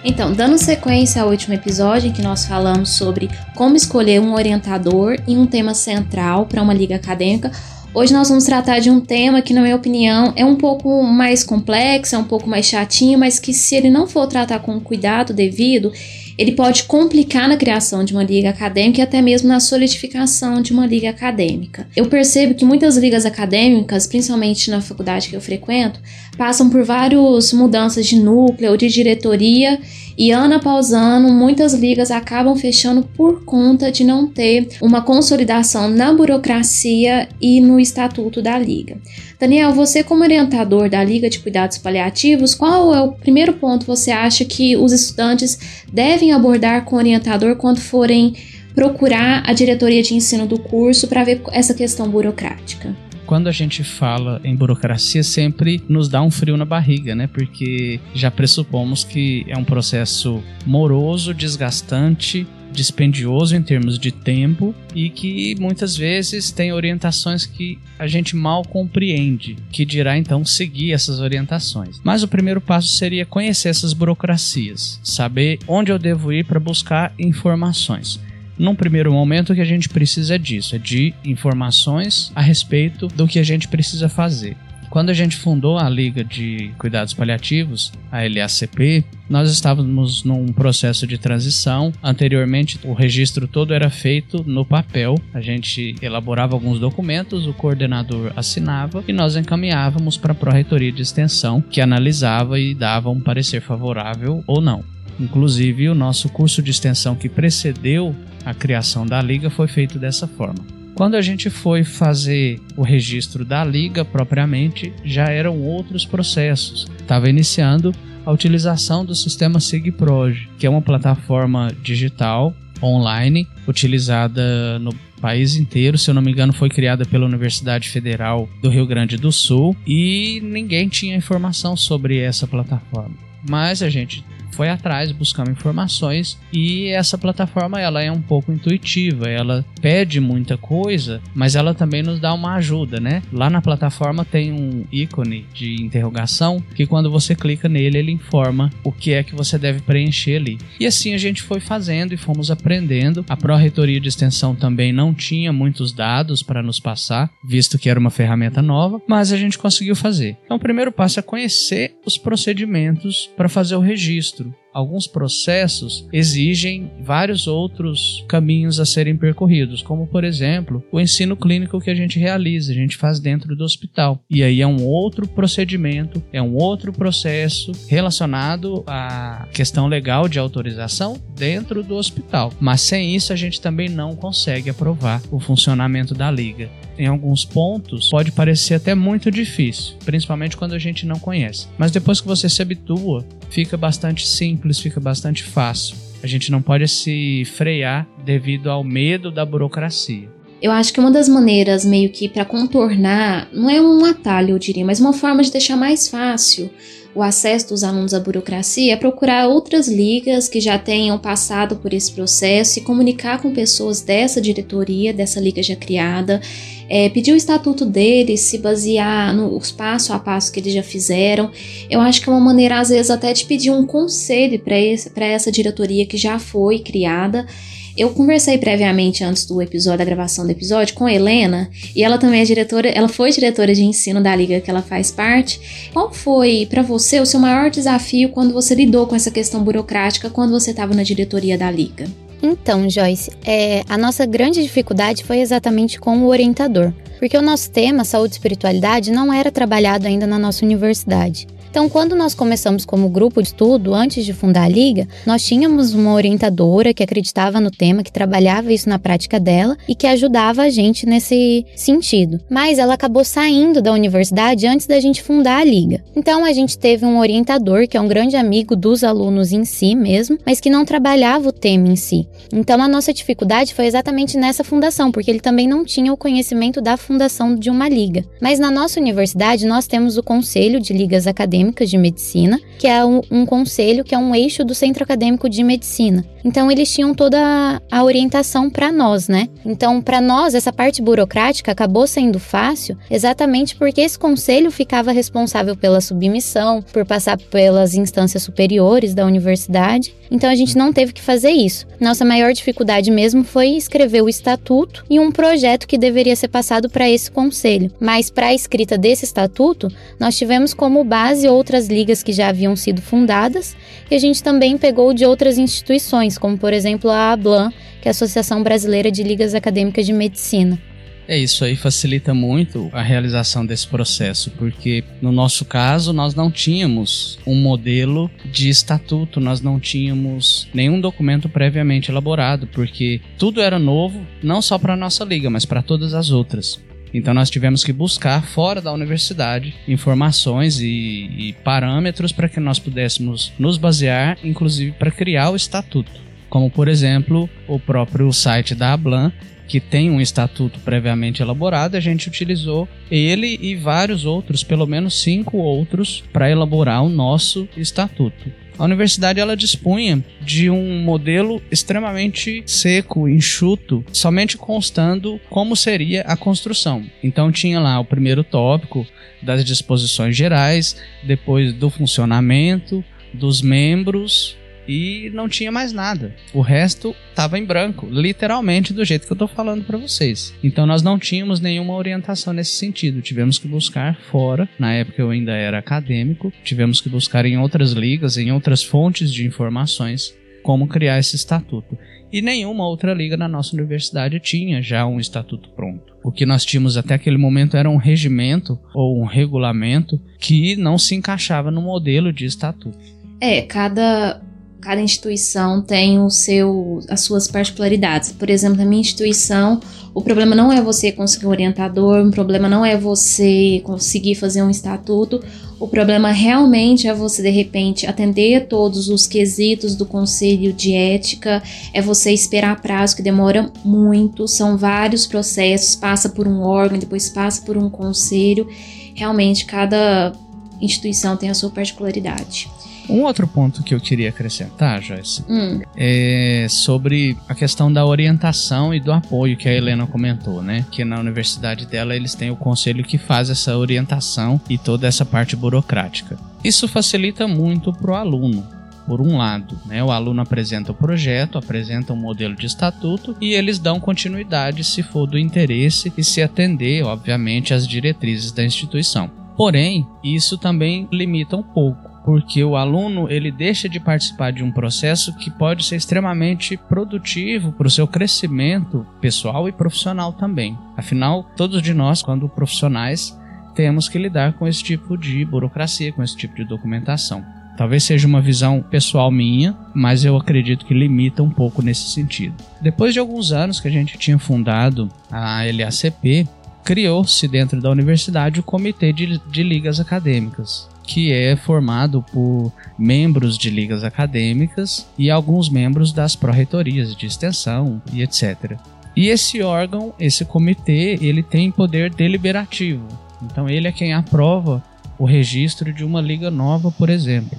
Então, 0.07 0.31
dando 0.31 0.55
sequência 0.59 1.23
ao 1.23 1.31
último 1.31 1.55
episódio 1.55 2.09
em 2.09 2.13
que 2.13 2.21
nós 2.21 2.45
falamos 2.45 2.89
sobre 2.91 3.27
como 3.55 3.75
escolher 3.75 4.21
um 4.21 4.35
orientador 4.35 5.17
e 5.27 5.35
um 5.35 5.47
tema 5.47 5.73
central 5.73 6.45
para 6.45 6.61
uma 6.61 6.75
liga 6.75 6.95
acadêmica, 6.95 7.51
hoje 7.91 8.13
nós 8.13 8.29
vamos 8.29 8.43
tratar 8.43 8.77
de 8.77 8.91
um 8.91 9.01
tema 9.01 9.41
que, 9.41 9.51
na 9.51 9.61
minha 9.61 9.75
opinião, 9.75 10.31
é 10.35 10.45
um 10.45 10.55
pouco 10.55 11.01
mais 11.01 11.43
complexo, 11.43 12.13
é 12.13 12.19
um 12.19 12.23
pouco 12.23 12.47
mais 12.47 12.67
chatinho, 12.67 13.17
mas 13.17 13.39
que 13.39 13.51
se 13.51 13.75
ele 13.75 13.89
não 13.89 14.05
for 14.05 14.27
tratar 14.27 14.59
com 14.59 14.79
cuidado 14.79 15.33
devido, 15.33 15.91
ele 16.38 16.52
pode 16.52 16.83
complicar 16.83 17.47
na 17.47 17.58
criação 17.58 18.03
de 18.03 18.14
uma 18.14 18.23
liga 18.23 18.50
acadêmica 18.50 19.00
e 19.00 19.03
até 19.03 19.22
mesmo 19.22 19.47
na 19.47 19.59
solidificação 19.59 20.61
de 20.61 20.73
uma 20.73 20.86
liga 20.86 21.09
acadêmica. 21.09 21.88
Eu 21.95 22.08
percebo 22.08 22.53
que 22.53 22.66
muitas 22.66 22.97
ligas 22.97 23.25
acadêmicas, 23.25 24.08
principalmente 24.08 24.69
na 24.69 24.81
faculdade 24.81 25.30
que 25.30 25.36
eu 25.36 25.41
frequento, 25.41 26.00
passam 26.38 26.69
por 26.69 26.83
várias 26.83 27.53
mudanças 27.53 28.06
de 28.06 28.19
núcleo, 28.19 28.78
de 28.78 28.88
diretoria 28.88 29.80
e 30.17 30.31
ano 30.31 30.55
após 30.55 30.94
ano, 30.94 31.30
muitas 31.31 31.73
ligas 31.73 32.09
acabam 32.09 32.55
fechando 32.55 33.03
por 33.16 33.44
conta 33.44 33.91
de 33.91 34.03
não 34.03 34.27
ter 34.27 34.67
uma 34.81 35.02
consolidação 35.02 35.89
na 35.89 36.13
burocracia 36.13 37.27
e 37.41 37.59
no 37.59 37.80
estatuto 37.80 38.41
da 38.41 38.57
liga. 38.57 38.97
Daniel, 39.39 39.73
você 39.73 40.03
como 40.03 40.23
orientador 40.23 40.89
da 40.89 41.03
Liga 41.03 41.30
de 41.30 41.39
Cuidados 41.39 41.77
Paliativos, 41.77 42.55
qual 42.55 42.95
é 42.95 43.02
o 43.02 43.11
primeiro 43.11 43.53
ponto 43.53 43.85
você 43.85 44.11
acha 44.11 44.45
que 44.45 44.77
os 44.77 44.94
estudantes 44.94 45.59
devem 45.91 46.31
abordar 46.31 46.85
com 46.85 46.95
o 46.95 47.00
orientador 47.00 47.57
quando 47.57 47.81
forem 47.81 48.35
procurar 48.73 49.44
a 49.45 49.53
diretoria 49.53 50.01
de 50.01 50.13
ensino 50.13 50.45
do 50.45 50.59
curso 50.59 51.07
para 51.07 51.23
ver 51.23 51.41
essa 51.51 51.73
questão 51.73 52.09
burocrática? 52.09 53.04
Quando 53.25 53.47
a 53.47 53.52
gente 53.52 53.84
fala 53.84 54.40
em 54.44 54.56
burocracia, 54.56 55.24
sempre 55.24 55.81
nos 55.88 56.08
dá 56.08 56.22
um 56.22 56.31
frio 56.31 56.58
na 56.58 56.66
barriga, 56.66 57.16
né? 57.16 57.28
Porque 57.28 58.00
já 58.13 58.31
pressupomos 58.31 59.03
que 59.03 59.46
é 59.47 59.58
um 59.58 59.63
processo 59.63 60.44
moroso, 60.66 61.34
desgastante, 61.34 62.47
dispendioso 62.75 63.56
em 63.56 63.62
termos 63.62 63.97
de 63.97 64.12
tempo 64.12 64.75
e 64.94 65.09
que 65.09 65.56
muitas 65.59 65.96
vezes 65.96 66.52
tem 66.52 66.74
orientações 66.74 67.46
que 67.46 67.80
a 67.97 68.06
gente 68.06 68.36
mal 68.36 68.63
compreende, 68.63 69.56
que 69.72 69.86
dirá 69.86 70.18
então 70.18 70.44
seguir 70.46 70.92
essas 70.92 71.19
orientações. 71.19 72.00
Mas 72.03 72.22
o 72.22 72.28
primeiro 72.28 72.62
passo 72.62 72.90
seria 72.90 73.25
conhecer 73.25 73.69
essas 73.69 73.94
burocracias, 73.94 75.00
saber 75.03 75.59
onde 75.68 75.92
eu 75.92 75.97
devo 75.97 76.31
ir 76.31 76.46
para 76.46 76.59
buscar 76.59 77.13
informações. 77.18 78.19
Num 78.57 78.75
primeiro 78.75 79.11
momento, 79.11 79.51
o 79.51 79.55
que 79.55 79.61
a 79.61 79.66
gente 79.66 79.89
precisa 79.89 80.35
é 80.35 80.38
disso, 80.38 80.75
é 80.75 80.79
de 80.79 81.13
informações 81.25 82.31
a 82.35 82.41
respeito 82.41 83.07
do 83.07 83.27
que 83.27 83.39
a 83.39 83.43
gente 83.43 83.67
precisa 83.67 84.07
fazer. 84.07 84.55
Quando 84.89 85.09
a 85.09 85.13
gente 85.13 85.35
fundou 85.35 85.77
a 85.77 85.89
Liga 85.89 86.23
de 86.23 86.71
Cuidados 86.77 87.13
Paliativos, 87.13 87.91
a 88.09 88.19
LACP, 88.21 89.03
nós 89.29 89.51
estávamos 89.51 90.23
num 90.23 90.53
processo 90.53 91.05
de 91.05 91.17
transição. 91.17 91.91
Anteriormente, 92.01 92.79
o 92.81 92.94
registro 92.94 93.45
todo 93.45 93.73
era 93.73 93.89
feito 93.89 94.41
no 94.47 94.63
papel. 94.63 95.15
A 95.33 95.41
gente 95.41 95.95
elaborava 96.01 96.55
alguns 96.55 96.79
documentos, 96.79 97.45
o 97.45 97.53
coordenador 97.53 98.31
assinava 98.38 99.03
e 99.05 99.11
nós 99.11 99.35
encaminhávamos 99.35 100.15
para 100.15 100.31
a 100.31 100.35
Pró-Reitoria 100.35 100.94
de 100.94 101.01
Extensão, 101.01 101.59
que 101.59 101.81
analisava 101.81 102.57
e 102.57 102.73
dava 102.73 103.09
um 103.09 103.19
parecer 103.19 103.61
favorável 103.61 104.45
ou 104.47 104.61
não. 104.61 104.81
Inclusive, 105.19 105.89
o 105.89 105.95
nosso 105.95 106.29
curso 106.29 106.61
de 106.61 106.71
extensão 106.71 107.15
que 107.15 107.27
precedeu 107.27 108.15
a 108.45 108.53
criação 108.53 109.06
da 109.06 109.22
liga 109.22 109.50
foi 109.50 109.67
feito 109.67 109.97
dessa 109.97 110.28
forma. 110.28 110.63
Quando 110.94 111.16
a 111.16 111.22
gente 111.22 111.50
foi 111.50 111.83
fazer 111.83 112.61
o 112.78 112.81
registro 112.81 113.44
da 113.44 113.66
liga 113.66 114.06
propriamente, 114.06 114.94
já 115.03 115.25
eram 115.25 115.59
outros 115.59 116.06
processos. 116.06 116.88
Estava 116.97 117.29
iniciando 117.29 117.94
a 118.25 118.31
utilização 118.31 119.03
do 119.03 119.13
sistema 119.13 119.59
SigProj, 119.59 120.47
que 120.57 120.66
é 120.66 120.69
uma 120.69 120.81
plataforma 120.81 121.69
digital 121.83 122.56
online 122.81 123.47
utilizada 123.67 124.79
no 124.79 124.94
país 125.19 125.56
inteiro. 125.56 125.97
Se 125.97 126.09
eu 126.09 126.13
não 126.13 126.22
me 126.22 126.31
engano, 126.31 126.53
foi 126.53 126.69
criada 126.69 127.06
pela 127.06 127.25
Universidade 127.25 127.89
Federal 127.89 128.47
do 128.62 128.69
Rio 128.69 128.85
Grande 128.85 129.17
do 129.17 129.31
Sul 129.31 129.75
e 129.85 130.39
ninguém 130.44 130.88
tinha 130.88 131.16
informação 131.16 131.75
sobre 131.75 132.19
essa 132.19 132.47
plataforma. 132.47 133.16
Mas 133.47 133.83
a 133.83 133.89
gente 133.89 134.23
foi 134.55 134.69
atrás, 134.69 135.11
buscando 135.11 135.51
informações 135.51 136.39
e 136.51 136.88
essa 136.88 137.17
plataforma 137.17 137.79
ela 137.79 138.01
é 138.01 138.09
um 138.09 138.21
pouco 138.21 138.53
intuitiva, 138.53 139.29
ela 139.29 139.66
pede 139.81 140.21
muita 140.21 140.57
coisa, 140.57 141.21
mas 141.33 141.55
ela 141.55 141.73
também 141.73 142.01
nos 142.01 142.21
dá 142.21 142.33
uma 142.33 142.55
ajuda, 142.55 142.99
né? 142.99 143.21
Lá 143.33 143.49
na 143.49 143.61
plataforma 143.61 144.23
tem 144.23 144.53
um 144.53 144.85
ícone 144.91 145.45
de 145.53 145.75
interrogação 145.81 146.63
que 146.73 146.85
quando 146.85 147.11
você 147.11 147.35
clica 147.35 147.67
nele 147.67 147.97
ele 147.97 148.11
informa 148.11 148.71
o 148.83 148.91
que 148.91 149.11
é 149.11 149.23
que 149.23 149.35
você 149.35 149.57
deve 149.57 149.81
preencher 149.81 150.38
ali. 150.38 150.57
E 150.79 150.85
assim 150.85 151.13
a 151.13 151.17
gente 151.17 151.41
foi 151.41 151.59
fazendo 151.59 152.13
e 152.13 152.17
fomos 152.17 152.49
aprendendo. 152.49 153.25
A 153.27 153.35
Pró-Reitoria 153.35 153.99
de 153.99 154.07
Extensão 154.07 154.55
também 154.55 154.94
não 154.94 155.13
tinha 155.13 155.51
muitos 155.51 155.91
dados 155.91 156.41
para 156.41 156.63
nos 156.63 156.79
passar, 156.79 157.29
visto 157.44 157.77
que 157.77 157.89
era 157.89 157.99
uma 157.99 158.09
ferramenta 158.09 158.61
nova, 158.61 159.01
mas 159.07 159.33
a 159.33 159.38
gente 159.38 159.57
conseguiu 159.57 159.95
fazer. 159.95 160.38
Então 160.45 160.57
o 160.57 160.61
primeiro 160.61 160.91
passo 160.91 161.19
é 161.19 161.23
conhecer 161.23 161.95
os 162.05 162.17
procedimentos 162.17 163.29
para 163.35 163.49
fazer 163.49 163.75
o 163.75 163.81
registro 163.81 164.44
outro. 164.47 164.64
Alguns 164.75 165.08
processos 165.08 166.06
exigem 166.12 166.91
vários 167.02 167.47
outros 167.47 168.25
caminhos 168.28 168.78
a 168.78 168.86
serem 168.86 169.16
percorridos, 169.16 169.81
como 169.81 170.06
por 170.06 170.25
exemplo 170.25 170.84
o 170.91 171.00
ensino 171.00 171.38
clínico 171.38 171.80
que 171.80 171.90
a 171.90 171.96
gente 171.96 172.19
realiza, 172.19 172.74
a 172.74 172.75
gente 172.75 172.97
faz 172.97 173.18
dentro 173.18 173.56
do 173.56 173.63
hospital. 173.63 174.22
E 174.30 174.44
aí 174.44 174.59
é 174.59 174.68
um 174.68 174.84
outro 174.84 175.25
procedimento, 175.25 176.22
é 176.33 176.42
um 176.42 176.56
outro 176.56 176.92
processo 176.92 177.72
relacionado 177.88 178.83
à 178.86 179.48
questão 179.54 179.88
legal 179.88 180.27
de 180.27 180.38
autorização 180.38 181.18
dentro 181.38 181.81
do 181.81 181.95
hospital. 181.95 182.51
Mas 182.60 182.81
sem 182.81 183.16
isso 183.16 183.31
a 183.31 183.36
gente 183.36 183.62
também 183.62 183.88
não 183.88 184.13
consegue 184.13 184.69
aprovar 184.69 185.21
o 185.31 185.39
funcionamento 185.39 186.13
da 186.13 186.30
liga. 186.30 186.69
Em 186.98 187.07
alguns 187.07 187.44
pontos 187.44 188.10
pode 188.10 188.31
parecer 188.31 188.75
até 188.75 188.95
muito 188.95 189.30
difícil, 189.30 189.95
principalmente 190.04 190.57
quando 190.57 190.74
a 190.74 190.80
gente 190.80 191.06
não 191.06 191.19
conhece. 191.19 191.68
Mas 191.78 191.92
depois 191.92 192.21
que 192.21 192.28
você 192.28 192.50
se 192.50 192.62
habitua, 192.62 193.25
fica 193.50 193.78
bastante 193.78 194.28
simples, 194.28 194.64
fica 194.73 195.00
bastante 195.00 195.44
fácil. 195.44 195.95
A 196.23 196.27
gente 196.27 196.51
não 196.51 196.62
pode 196.62 196.88
se 196.88 197.44
frear 197.45 198.07
devido 198.23 198.69
ao 198.69 198.83
medo 198.83 199.29
da 199.29 199.45
burocracia. 199.45 200.34
Eu 200.62 200.72
acho 200.72 200.94
que 200.94 201.00
uma 201.00 201.12
das 201.12 201.30
maneiras 201.30 201.86
meio 201.86 202.10
que 202.10 202.30
para 202.30 202.46
contornar, 202.46 203.50
não 203.54 203.69
é 203.69 203.81
um 203.81 204.06
atalho, 204.06 204.52
eu 204.52 204.60
diria, 204.60 204.86
mas 204.86 205.00
uma 205.00 205.13
forma 205.13 205.44
de 205.44 205.52
deixar 205.52 205.75
mais 205.75 206.07
fácil 206.07 206.69
o 207.16 207.24
acesso 207.24 207.69
dos 207.69 207.81
alunos 207.81 208.13
à 208.13 208.19
burocracia 208.19 208.92
é 208.92 208.98
procurar 208.98 209.48
outras 209.48 209.88
ligas 209.88 210.50
que 210.50 210.60
já 210.60 210.78
tenham 210.78 211.18
passado 211.18 211.78
por 211.78 211.94
esse 211.94 212.12
processo 212.12 212.78
e 212.78 212.81
comunicar 212.81 213.42
com 213.42 213.54
pessoas 213.54 214.02
dessa 214.02 214.42
diretoria, 214.42 215.13
dessa 215.13 215.40
liga 215.40 215.63
já 215.63 215.78
criada, 215.78 216.42
é, 216.90 217.07
pedir 217.07 217.31
o 217.31 217.38
estatuto 217.38 217.86
deles, 217.86 218.42
se 218.42 218.57
basear 218.57 219.34
nos 219.34 219.72
passo 219.72 220.12
a 220.12 220.19
passo 220.19 220.52
que 220.52 220.60
eles 220.60 220.74
já 220.74 220.84
fizeram. 220.84 221.50
Eu 221.90 222.02
acho 222.02 222.22
que 222.22 222.30
é 222.30 222.34
uma 222.34 222.42
maneira, 222.42 222.81
às 222.81 222.90
vezes, 222.90 223.10
até 223.10 223.31
de 223.31 223.46
pedir 223.46 223.72
um 223.72 223.86
conselho 223.86 224.60
para 224.60 225.25
essa 225.25 225.50
diretoria 225.50 226.06
que 226.06 226.18
já 226.18 226.38
foi 226.38 226.80
criada. 226.80 227.48
Eu 227.97 228.09
conversei 228.09 228.57
previamente 228.57 229.24
antes 229.24 229.45
do 229.45 229.62
episódio, 229.62 230.00
da 230.00 230.06
gravação 230.06 230.45
do 230.45 230.51
episódio, 230.51 230.94
com 230.95 231.06
a 231.06 231.13
Helena, 231.13 231.69
e 231.95 232.03
ela 232.03 232.18
também 232.18 232.42
é 232.42 232.44
diretora, 232.44 232.89
ela 232.89 233.07
foi 233.07 233.31
diretora 233.31 233.74
de 233.74 233.83
ensino 233.83 234.21
da 234.21 234.36
liga 234.36 234.59
que 234.59 234.69
ela 234.69 234.81
faz 234.81 235.12
parte. 235.12 235.89
Qual 235.94 236.13
foi 236.13 236.68
para 236.69 236.81
você 236.81 237.21
o 237.21 237.25
seu 237.25 237.39
maior 237.39 237.69
desafio 237.69 238.30
quando 238.30 238.53
você 238.53 238.75
lidou 238.75 239.07
com 239.07 239.15
essa 239.15 239.31
questão 239.31 239.63
burocrática 239.63 240.30
quando 240.30 240.51
você 240.51 240.71
estava 240.71 240.94
na 240.94 241.03
diretoria 241.03 241.57
da 241.57 241.71
liga? 241.71 242.06
Então, 242.44 242.89
Joyce, 242.89 243.31
é, 243.45 243.81
a 243.88 243.97
nossa 243.97 244.25
grande 244.25 244.62
dificuldade 244.62 245.24
foi 245.24 245.39
exatamente 245.39 245.97
com 245.97 246.18
o 246.19 246.27
orientador, 246.27 246.94
porque 247.18 247.38
o 247.38 247.42
nosso 247.42 247.71
tema, 247.71 248.03
saúde 248.03 248.33
e 248.33 248.36
espiritualidade, 248.36 249.09
não 249.09 249.33
era 249.33 249.51
trabalhado 249.51 250.06
ainda 250.06 250.27
na 250.27 250.38
nossa 250.38 250.65
universidade. 250.65 251.47
Então, 251.75 251.89
quando 251.89 252.16
nós 252.16 252.33
começamos 252.33 252.86
como 252.86 253.10
grupo 253.10 253.42
de 253.42 253.50
estudo, 253.50 253.94
antes 253.94 254.24
de 254.24 254.31
fundar 254.31 254.63
a 254.63 254.69
liga, 254.69 255.10
nós 255.25 255.44
tínhamos 255.44 255.94
uma 255.94 256.13
orientadora 256.13 256.94
que 256.94 257.04
acreditava 257.04 257.60
no 257.60 257.69
tema, 257.69 258.01
que 258.01 258.13
trabalhava 258.13 258.72
isso 258.72 258.88
na 258.88 258.98
prática 258.98 259.42
dela 259.42 259.75
e 259.86 259.94
que 259.94 260.07
ajudava 260.07 260.62
a 260.62 260.69
gente 260.69 261.06
nesse 261.06 261.66
sentido. 261.75 262.39
Mas 262.50 262.80
ela 262.80 262.94
acabou 262.94 263.25
saindo 263.25 263.81
da 263.81 263.92
universidade 263.92 264.66
antes 264.66 264.88
da 264.88 265.01
gente 265.01 265.22
fundar 265.22 265.57
a 265.57 265.66
liga. 265.66 266.01
Então, 266.16 266.45
a 266.45 266.54
gente 266.54 266.80
teve 266.80 267.06
um 267.06 267.19
orientador 267.19 267.89
que 267.89 267.98
é 267.98 268.01
um 268.01 268.07
grande 268.07 268.38
amigo 268.38 268.74
dos 268.74 269.04
alunos 269.04 269.51
em 269.51 269.66
si 269.66 269.95
mesmo, 269.95 270.38
mas 270.45 270.62
que 270.62 270.69
não 270.69 270.86
trabalhava 270.86 271.50
o 271.50 271.51
tema 271.51 271.89
em 271.89 271.98
si. 271.98 272.25
Então, 272.54 272.81
a 272.81 272.88
nossa 272.88 273.12
dificuldade 273.12 273.74
foi 273.74 273.86
exatamente 273.86 274.38
nessa 274.38 274.63
fundação, 274.63 275.12
porque 275.12 275.30
ele 275.30 275.42
também 275.42 275.68
não 275.68 275.83
tinha 275.83 276.13
o 276.13 276.18
conhecimento 276.18 276.80
da 276.80 276.95
fundação 276.95 277.54
de 277.54 277.69
uma 277.69 277.89
liga. 277.89 278.24
Mas 278.42 278.60
na 278.60 278.71
nossa 278.71 278.98
universidade, 278.98 279.66
nós 279.66 279.88
temos 279.88 280.18
o 280.18 280.24
Conselho 280.24 280.80
de 280.80 280.94
Ligas 280.94 281.28
Acadêmicas 281.28 281.64
Acadêmicas 281.69 281.89
de 281.89 281.97
Medicina, 281.97 282.59
que 282.77 282.88
é 282.88 283.03
um, 283.03 283.21
um, 283.31 283.45
conselho 283.45 284.03
que 284.03 284.13
é 284.13 284.17
um 284.17 284.35
eixo 284.35 284.63
do 284.63 284.75
Centro 284.75 285.03
Acadêmico 285.03 285.50
de 285.50 285.63
Medicina. 285.63 286.25
Então 286.44 286.69
eles 286.69 286.91
tinham 286.91 287.13
toda 287.13 287.81
a 287.91 288.03
orientação 288.03 288.69
para 288.69 288.91
nós, 288.91 289.27
né? 289.27 289.50
Então 289.65 290.01
para 290.01 290.21
nós 290.21 290.53
essa 290.53 290.71
parte 290.71 291.01
burocrática 291.01 291.71
acabou 291.71 292.06
sendo 292.06 292.39
fácil, 292.39 292.97
exatamente 293.09 293.75
porque 293.75 294.01
esse 294.01 294.17
conselho 294.17 294.69
ficava 294.69 295.12
responsável 295.12 295.75
pela 295.75 296.01
submissão, 296.01 296.83
por 296.94 297.06
passar 297.06 297.38
pelas 297.38 297.95
instâncias 297.95 298.44
superiores 298.44 299.13
da 299.15 299.25
universidade. 299.25 300.13
Então 300.29 300.50
a 300.50 300.56
gente 300.56 300.77
não 300.77 300.94
teve 300.94 301.13
que 301.13 301.21
fazer 301.21 301.51
isso. 301.51 301.88
Nossa 302.00 302.25
maior 302.25 302.53
dificuldade 302.53 303.09
mesmo 303.09 303.44
foi 303.44 303.69
escrever 303.69 304.21
o 304.21 304.29
estatuto 304.29 305.03
e 305.09 305.19
um 305.19 305.31
projeto 305.31 305.88
que 305.88 305.97
deveria 305.97 306.35
ser 306.35 306.47
passado 306.47 306.89
para 306.89 307.09
esse 307.09 307.31
conselho. 307.31 307.91
Mas 308.00 308.29
para 308.29 308.47
a 308.47 308.53
escrita 308.53 308.97
desse 308.97 309.25
estatuto, 309.25 309.88
nós 310.19 310.38
tivemos 310.38 310.73
como 310.73 311.03
base 311.03 311.47
outras 311.56 311.88
ligas 311.88 312.22
que 312.22 312.34
já 312.34 312.50
haviam 312.50 312.75
sido 312.75 313.02
fundadas 313.02 313.75
e 314.10 314.16
a 314.16 314.19
gente 314.19 314.44
também 314.44 314.78
pegou 314.78 315.13
de 315.13 315.25
outras 315.25 315.57
instituições, 315.57 316.38
como 316.38 316.57
por 316.57 316.74
exemplo 316.74 317.10
a 317.10 317.31
ABLAN, 317.31 317.72
que 318.02 318.07
é 318.07 318.10
a 318.10 318.12
Associação 318.12 318.62
Brasileira 318.62 319.12
de 319.12 319.24
Ligas 319.24 319.56
Acadêmicas 319.56 320.06
de 320.06 320.13
Medicina. 320.13 320.80
É, 321.28 321.38
isso 321.38 321.66
aí 321.66 321.75
facilita 321.75 322.34
muito 322.34 322.90
a 322.94 323.02
realização 323.02 323.66
desse 323.66 323.88
processo, 323.88 324.52
porque 324.52 325.04
no 325.22 325.31
nosso 325.31 325.66
caso 325.66 326.13
nós 326.13 326.36
não 326.36 326.52
tínhamos 326.52 327.40
um 327.48 327.56
modelo 327.56 328.30
de 328.46 328.69
estatuto, 328.69 329.40
nós 329.40 329.60
não 329.60 329.80
tínhamos 329.80 330.68
nenhum 330.74 331.02
documento 331.02 331.50
previamente 331.50 332.12
elaborado, 332.12 332.68
porque 332.68 333.22
tudo 333.40 333.60
era 333.60 333.80
novo, 333.80 334.25
não 334.44 334.62
só 334.62 334.78
para 334.78 334.94
a 334.94 334.98
nossa 334.98 335.25
liga, 335.25 335.50
mas 335.50 335.66
para 335.66 335.81
todas 335.81 336.13
as 336.13 336.30
outras. 336.30 336.80
Então 337.15 337.33
nós 337.33 337.50
tivemos 337.50 337.81
que 337.81 337.94
buscar 337.94 338.45
fora 338.45 338.81
da 338.81 338.91
universidade 338.91 339.73
informações 339.88 340.81
e, 340.81 341.29
e 341.38 341.56
parâmetros 341.63 342.33
para 342.33 342.50
que 342.50 342.59
nós 342.59 342.77
pudéssemos 342.77 343.53
nos 343.57 343.77
basear, 343.77 344.38
inclusive 344.44 344.91
para 344.91 345.09
criar 345.09 345.51
o 345.51 345.56
estatuto. 345.56 346.12
Como 346.50 346.69
por 346.69 346.89
exemplo 346.89 347.50
o 347.69 347.79
próprio 347.79 348.33
site 348.33 348.75
da 348.75 348.91
Ablan, 348.91 349.31
que 349.65 349.79
tem 349.79 350.12
um 350.12 350.19
estatuto 350.19 350.77
previamente 350.81 351.41
elaborado, 351.41 351.95
a 351.95 352.01
gente 352.01 352.27
utilizou 352.27 352.88
ele 353.09 353.57
e 353.61 353.75
vários 353.75 354.25
outros, 354.25 354.61
pelo 354.61 354.85
menos 354.85 355.21
cinco 355.21 355.57
outros, 355.57 356.21
para 356.33 356.51
elaborar 356.51 357.01
o 357.01 357.09
nosso 357.09 357.65
estatuto. 357.77 358.51
A 358.77 358.83
universidade 358.83 359.39
ela 359.39 359.56
dispunha 359.56 360.24
de 360.42 360.69
um 360.69 361.00
modelo 361.00 361.62
extremamente 361.72 362.63
seco, 362.66 363.27
enxuto, 363.27 364.04
somente 364.12 364.57
constando 364.57 365.39
como 365.50 365.75
seria 365.75 366.22
a 366.24 366.36
construção. 366.36 367.04
Então 367.24 367.51
tinha 367.51 367.80
lá 367.80 368.00
o 368.00 368.06
primeiro 368.06 368.44
tópico 368.44 369.06
das 369.42 369.63
disposições 369.63 370.36
gerais, 370.36 370.98
depois 371.24 371.74
do 371.74 371.89
funcionamento, 371.89 373.04
dos 373.33 373.62
membros, 373.62 374.57
e 374.87 375.31
não 375.33 375.47
tinha 375.49 375.71
mais 375.71 375.91
nada. 375.91 376.35
O 376.53 376.61
resto 376.61 377.15
estava 377.29 377.57
em 377.57 377.65
branco, 377.65 378.07
literalmente 378.09 378.93
do 378.93 379.03
jeito 379.03 379.25
que 379.25 379.31
eu 379.31 379.35
estou 379.35 379.47
falando 379.47 379.83
para 379.83 379.97
vocês. 379.97 380.53
Então 380.63 380.85
nós 380.85 381.01
não 381.01 381.19
tínhamos 381.19 381.59
nenhuma 381.59 381.95
orientação 381.95 382.53
nesse 382.53 382.71
sentido. 382.71 383.21
Tivemos 383.21 383.57
que 383.59 383.67
buscar 383.67 384.17
fora. 384.31 384.67
Na 384.79 384.93
época 384.93 385.21
eu 385.21 385.29
ainda 385.29 385.51
era 385.51 385.79
acadêmico. 385.79 386.51
Tivemos 386.63 387.01
que 387.01 387.09
buscar 387.09 387.45
em 387.45 387.57
outras 387.57 387.91
ligas, 387.91 388.37
em 388.37 388.51
outras 388.51 388.83
fontes 388.83 389.31
de 389.31 389.45
informações 389.45 390.33
como 390.65 390.87
criar 390.87 391.19
esse 391.19 391.35
estatuto. 391.35 391.95
E 392.31 392.41
nenhuma 392.41 392.87
outra 392.87 393.13
liga 393.13 393.37
na 393.37 393.47
nossa 393.47 393.75
universidade 393.75 394.39
tinha 394.39 394.81
já 394.81 395.05
um 395.05 395.19
estatuto 395.19 395.69
pronto. 395.69 396.15
O 396.23 396.31
que 396.31 396.45
nós 396.45 396.65
tínhamos 396.65 396.97
até 396.97 397.13
aquele 397.13 397.37
momento 397.37 397.77
era 397.77 397.89
um 397.89 397.97
regimento 397.97 398.79
ou 398.93 399.21
um 399.21 399.25
regulamento 399.25 400.19
que 400.39 400.75
não 400.75 400.97
se 400.97 401.13
encaixava 401.13 401.69
no 401.69 401.81
modelo 401.81 402.33
de 402.33 402.45
estatuto. 402.45 402.97
É, 403.39 403.61
cada 403.61 404.41
cada 404.85 405.01
instituição 405.01 405.81
tem 405.81 406.19
o 406.19 406.29
seu, 406.29 406.99
as 407.09 407.21
suas 407.21 407.47
particularidades. 407.47 408.31
Por 408.31 408.51
exemplo, 408.51 408.77
na 408.77 408.85
minha 408.85 409.01
instituição, 409.01 409.79
o 410.13 410.21
problema 410.21 410.55
não 410.55 410.71
é 410.71 410.79
você 410.79 411.11
conseguir 411.11 411.47
um 411.47 411.49
orientador, 411.49 412.23
o 412.23 412.29
problema 412.29 412.69
não 412.69 412.85
é 412.85 412.95
você 412.95 413.81
conseguir 413.83 414.35
fazer 414.35 414.61
um 414.61 414.69
estatuto, 414.69 415.43
o 415.79 415.87
problema 415.87 416.31
realmente 416.31 417.07
é 417.07 417.15
você, 417.15 417.41
de 417.41 417.49
repente, 417.49 418.05
atender 418.05 418.67
todos 418.67 419.09
os 419.09 419.25
quesitos 419.25 419.95
do 419.95 420.05
conselho 420.05 420.71
de 420.71 420.93
ética, 420.93 421.63
é 421.91 421.99
você 421.99 422.31
esperar 422.31 422.79
prazo 422.79 423.15
que 423.15 423.23
demora 423.23 423.71
muito, 423.83 424.47
são 424.47 424.77
vários 424.77 425.25
processos, 425.25 425.95
passa 425.95 426.29
por 426.29 426.47
um 426.47 426.61
órgão, 426.61 426.99
depois 426.99 427.27
passa 427.27 427.63
por 427.63 427.75
um 427.75 427.89
conselho. 427.89 428.67
Realmente, 429.15 429.65
cada 429.65 430.31
instituição 430.79 431.35
tem 431.35 431.49
a 431.49 431.55
sua 431.55 431.71
particularidade. 431.71 432.69
Um 433.09 433.21
outro 433.24 433.47
ponto 433.47 433.83
que 433.83 433.94
eu 433.94 434.00
queria 434.00 434.30
acrescentar, 434.30 435.02
Joyce, 435.02 435.44
hum. 435.47 435.81
é 435.95 436.68
sobre 436.69 437.38
a 437.47 437.56
questão 437.56 437.92
da 437.92 438.06
orientação 438.06 438.94
e 438.94 439.00
do 439.00 439.12
apoio 439.12 439.57
que 439.57 439.69
a 439.69 439.74
Helena 439.74 440.07
comentou, 440.07 440.62
né? 440.62 440.85
Que 440.92 441.06
na 441.06 441.19
universidade 441.19 441.85
dela 441.85 442.16
eles 442.16 442.35
têm 442.35 442.52
o 442.52 442.56
conselho 442.56 443.04
que 443.04 443.18
faz 443.18 443.50
essa 443.50 443.78
orientação 443.78 444.59
e 444.69 444.78
toda 444.78 445.07
essa 445.07 445.26
parte 445.26 445.56
burocrática. 445.56 446.38
Isso 446.64 446.88
facilita 446.88 447.47
muito 447.47 447.94
para 447.94 448.12
o 448.12 448.16
aluno, 448.16 448.66
por 449.06 449.21
um 449.21 449.38
lado, 449.38 449.78
né, 449.85 450.04
o 450.04 450.12
aluno 450.12 450.42
apresenta 450.42 450.92
o 450.92 450.95
projeto, 450.95 451.57
apresenta 451.57 452.12
um 452.12 452.16
modelo 452.16 452.56
de 452.56 452.66
estatuto 452.66 453.35
e 453.40 453.54
eles 453.54 453.78
dão 453.78 454.00
continuidade 454.00 454.83
se 454.83 455.04
for 455.04 455.28
do 455.28 455.38
interesse 455.38 456.12
e 456.18 456.24
se 456.24 456.42
atender, 456.42 457.04
obviamente, 457.04 457.74
às 457.74 457.88
diretrizes 457.88 458.52
da 458.52 458.64
instituição. 458.64 459.30
Porém, 459.56 460.06
isso 460.24 460.57
também 460.57 461.07
limita 461.12 461.56
um 461.56 461.64
pouco 461.64 462.05
porque 462.25 462.63
o 462.63 462.75
aluno 462.75 463.29
ele 463.29 463.51
deixa 463.51 463.87
de 463.87 463.99
participar 463.99 464.51
de 464.51 464.63
um 464.63 464.71
processo 464.71 465.31
que 465.35 465.51
pode 465.51 465.85
ser 465.85 465.95
extremamente 465.95 466.75
produtivo 466.75 467.71
para 467.71 467.85
o 467.85 467.91
seu 467.91 468.07
crescimento 468.07 469.05
pessoal 469.21 469.69
e 469.69 469.71
profissional 469.71 470.33
também. 470.33 470.75
Afinal, 470.97 471.44
todos 471.55 471.83
de 471.83 471.94
nós, 471.94 472.23
quando 472.23 472.49
profissionais, 472.49 473.39
temos 473.75 474.09
que 474.09 474.17
lidar 474.17 474.53
com 474.53 474.67
esse 474.67 474.83
tipo 474.83 475.15
de 475.15 475.45
burocracia, 475.45 476.11
com 476.11 476.23
esse 476.23 476.35
tipo 476.35 476.55
de 476.55 476.63
documentação. 476.63 477.45
Talvez 477.77 478.03
seja 478.03 478.25
uma 478.25 478.41
visão 478.41 478.81
pessoal 478.81 479.29
minha, 479.29 479.77
mas 479.94 480.25
eu 480.25 480.35
acredito 480.35 480.85
que 480.85 480.95
limita 480.95 481.44
um 481.44 481.49
pouco 481.49 481.83
nesse 481.83 482.09
sentido. 482.09 482.55
Depois 482.81 483.13
de 483.13 483.19
alguns 483.19 483.51
anos 483.51 483.79
que 483.79 483.87
a 483.87 483.91
gente 483.91 484.17
tinha 484.17 484.39
fundado 484.39 485.09
a 485.29 485.59
LACP, 485.65 486.47
criou-se 486.83 487.47
dentro 487.47 487.79
da 487.79 487.91
universidade 487.91 488.61
o 488.61 488.63
Comitê 488.63 489.13
de, 489.13 489.39
de 489.47 489.61
Ligas 489.61 489.99
Acadêmicas 489.99 490.94
que 491.06 491.31
é 491.31 491.56
formado 491.56 492.26
por 492.33 492.71
membros 492.97 493.57
de 493.57 493.69
ligas 493.69 494.04
acadêmicas 494.04 495.07
e 495.18 495.30
alguns 495.30 495.69
membros 495.69 496.12
das 496.12 496.35
pró-reitorias 496.35 497.16
de 497.16 497.26
extensão 497.26 498.02
e 498.12 498.21
etc. 498.21 498.78
E 499.16 499.30
esse 499.30 499.62
órgão, 499.62 500.14
esse 500.19 500.44
comitê, 500.44 501.18
ele 501.21 501.42
tem 501.42 501.71
poder 501.71 502.14
deliberativo. 502.14 503.07
Então 503.42 503.69
ele 503.69 503.88
é 503.88 503.92
quem 503.92 504.14
aprova 504.14 504.83
o 505.18 505.26
registro 505.26 505.94
de 505.94 506.04
uma 506.04 506.21
liga 506.21 506.52
nova, 506.52 506.92
por 506.92 507.09
exemplo. 507.09 507.57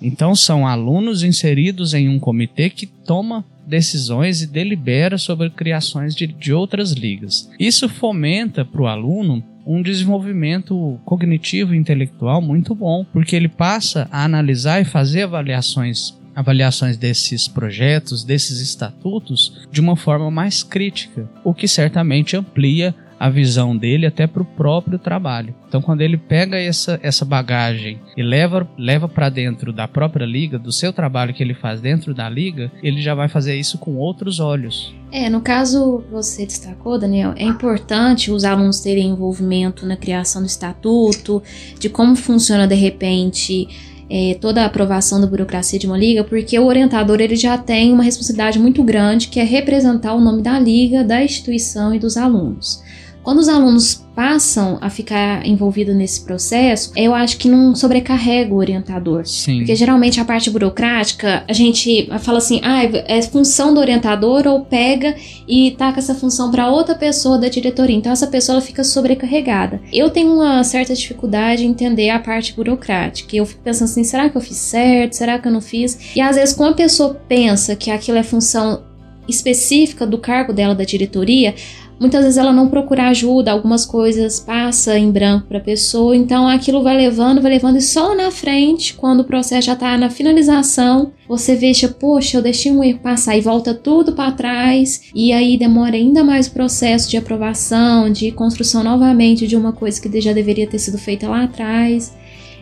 Então 0.00 0.34
são 0.34 0.66
alunos 0.66 1.22
inseridos 1.22 1.94
em 1.94 2.08
um 2.08 2.18
comitê 2.18 2.70
que 2.70 2.86
toma 2.86 3.44
decisões 3.66 4.42
e 4.42 4.46
delibera 4.46 5.16
sobre 5.16 5.50
criações 5.50 6.14
de, 6.14 6.26
de 6.26 6.52
outras 6.52 6.92
ligas. 6.92 7.50
Isso 7.58 7.88
fomenta 7.88 8.64
para 8.64 8.82
o 8.82 8.86
aluno 8.86 9.42
um 9.66 9.82
desenvolvimento 9.82 10.98
cognitivo 11.04 11.74
e 11.74 11.78
intelectual 11.78 12.40
muito 12.42 12.74
bom, 12.74 13.04
porque 13.12 13.34
ele 13.34 13.48
passa 13.48 14.08
a 14.10 14.24
analisar 14.24 14.80
e 14.80 14.84
fazer 14.84 15.22
avaliações 15.22 16.14
avaliações 16.34 16.96
desses 16.96 17.46
projetos, 17.46 18.24
desses 18.24 18.60
estatutos, 18.60 19.66
de 19.70 19.80
uma 19.80 19.94
forma 19.94 20.30
mais 20.30 20.64
crítica, 20.64 21.30
o 21.44 21.54
que 21.54 21.68
certamente 21.68 22.36
amplia 22.36 22.94
a 23.24 23.30
visão 23.30 23.74
dele 23.74 24.04
até 24.04 24.26
para 24.26 24.42
o 24.42 24.44
próprio 24.44 24.98
trabalho. 24.98 25.54
Então, 25.66 25.80
quando 25.80 26.02
ele 26.02 26.18
pega 26.18 26.58
essa, 26.58 27.00
essa 27.02 27.24
bagagem 27.24 27.98
e 28.14 28.22
leva, 28.22 28.68
leva 28.76 29.08
para 29.08 29.30
dentro 29.30 29.72
da 29.72 29.88
própria 29.88 30.26
liga, 30.26 30.58
do 30.58 30.70
seu 30.70 30.92
trabalho 30.92 31.32
que 31.32 31.42
ele 31.42 31.54
faz 31.54 31.80
dentro 31.80 32.12
da 32.12 32.28
liga, 32.28 32.70
ele 32.82 33.00
já 33.00 33.14
vai 33.14 33.26
fazer 33.26 33.56
isso 33.58 33.78
com 33.78 33.96
outros 33.96 34.40
olhos. 34.40 34.94
É, 35.10 35.30
no 35.30 35.40
caso 35.40 36.04
você 36.10 36.44
destacou, 36.44 36.98
Daniel, 36.98 37.32
é 37.34 37.44
importante 37.44 38.30
os 38.30 38.44
alunos 38.44 38.80
terem 38.80 39.08
envolvimento 39.08 39.86
na 39.86 39.96
criação 39.96 40.42
do 40.42 40.46
estatuto, 40.46 41.42
de 41.80 41.88
como 41.88 42.14
funciona 42.16 42.68
de 42.68 42.74
repente 42.74 43.66
é, 44.10 44.36
toda 44.38 44.60
a 44.60 44.66
aprovação 44.66 45.18
da 45.18 45.26
burocracia 45.26 45.78
de 45.78 45.86
uma 45.86 45.96
liga, 45.96 46.24
porque 46.24 46.58
o 46.58 46.66
orientador 46.66 47.22
ele 47.22 47.36
já 47.36 47.56
tem 47.56 47.90
uma 47.90 48.04
responsabilidade 48.04 48.58
muito 48.58 48.82
grande 48.82 49.28
que 49.28 49.40
é 49.40 49.44
representar 49.44 50.12
o 50.12 50.20
nome 50.20 50.42
da 50.42 50.58
liga, 50.58 51.02
da 51.02 51.24
instituição 51.24 51.94
e 51.94 51.98
dos 51.98 52.18
alunos. 52.18 52.84
Quando 53.24 53.38
os 53.38 53.48
alunos 53.48 54.04
passam 54.14 54.78
a 54.80 54.88
ficar 54.88 55.44
envolvidos 55.46 55.96
nesse 55.96 56.24
processo, 56.24 56.92
eu 56.94 57.14
acho 57.14 57.36
que 57.38 57.48
não 57.48 57.74
sobrecarrega 57.74 58.52
o 58.54 58.58
orientador. 58.58 59.26
Sim. 59.26 59.58
Porque 59.58 59.74
geralmente 59.74 60.20
a 60.20 60.24
parte 60.24 60.50
burocrática, 60.50 61.42
a 61.48 61.52
gente 61.52 62.08
fala 62.20 62.38
assim, 62.38 62.60
ah, 62.62 62.84
é 62.84 63.22
função 63.22 63.74
do 63.74 63.80
orientador 63.80 64.46
ou 64.46 64.60
pega 64.60 65.16
e 65.48 65.72
taca 65.72 65.98
essa 65.98 66.14
função 66.14 66.50
para 66.50 66.68
outra 66.68 66.94
pessoa 66.94 67.38
da 67.38 67.48
diretoria. 67.48 67.96
Então 67.96 68.12
essa 68.12 68.26
pessoa 68.26 68.56
ela 68.56 68.64
fica 68.64 68.84
sobrecarregada. 68.84 69.80
Eu 69.92 70.10
tenho 70.10 70.34
uma 70.34 70.62
certa 70.62 70.94
dificuldade 70.94 71.64
em 71.64 71.70
entender 71.70 72.10
a 72.10 72.18
parte 72.18 72.52
burocrática. 72.52 73.34
Eu 73.34 73.46
fico 73.46 73.62
pensando 73.62 73.88
assim, 73.88 74.04
será 74.04 74.28
que 74.28 74.36
eu 74.36 74.40
fiz 74.42 74.58
certo? 74.58 75.14
Será 75.14 75.38
que 75.38 75.48
eu 75.48 75.52
não 75.52 75.62
fiz? 75.62 76.14
E 76.14 76.20
às 76.20 76.36
vezes 76.36 76.54
quando 76.54 76.72
a 76.72 76.76
pessoa 76.76 77.14
pensa 77.26 77.74
que 77.74 77.90
aquilo 77.90 78.18
é 78.18 78.22
função 78.22 78.82
específica 79.26 80.06
do 80.06 80.18
cargo 80.18 80.52
dela 80.52 80.74
da 80.74 80.84
diretoria, 80.84 81.54
Muitas 81.98 82.22
vezes 82.22 82.36
ela 82.36 82.52
não 82.52 82.68
procura 82.68 83.08
ajuda, 83.08 83.52
algumas 83.52 83.86
coisas 83.86 84.40
passa 84.40 84.98
em 84.98 85.10
branco 85.10 85.46
para 85.46 85.58
a 85.58 85.62
pessoa, 85.62 86.16
então 86.16 86.46
aquilo 86.46 86.82
vai 86.82 86.96
levando, 86.96 87.40
vai 87.40 87.52
levando 87.52 87.76
e 87.76 87.82
só 87.82 88.14
na 88.14 88.30
frente, 88.30 88.94
quando 88.94 89.20
o 89.20 89.24
processo 89.24 89.66
já 89.68 89.74
está 89.74 89.96
na 89.96 90.10
finalização, 90.10 91.12
você 91.28 91.54
veja, 91.54 91.88
poxa, 91.88 92.36
eu 92.36 92.42
deixei 92.42 92.72
um 92.72 92.82
erro 92.82 92.98
passar 92.98 93.36
e 93.36 93.40
volta 93.40 93.72
tudo 93.72 94.12
para 94.12 94.32
trás, 94.32 95.02
e 95.14 95.32
aí 95.32 95.56
demora 95.56 95.94
ainda 95.94 96.24
mais 96.24 96.48
o 96.48 96.52
processo 96.52 97.08
de 97.08 97.16
aprovação, 97.16 98.10
de 98.10 98.32
construção 98.32 98.82
novamente 98.82 99.46
de 99.46 99.56
uma 99.56 99.72
coisa 99.72 100.00
que 100.00 100.20
já 100.20 100.32
deveria 100.32 100.66
ter 100.66 100.78
sido 100.78 100.98
feita 100.98 101.28
lá 101.28 101.44
atrás. 101.44 102.12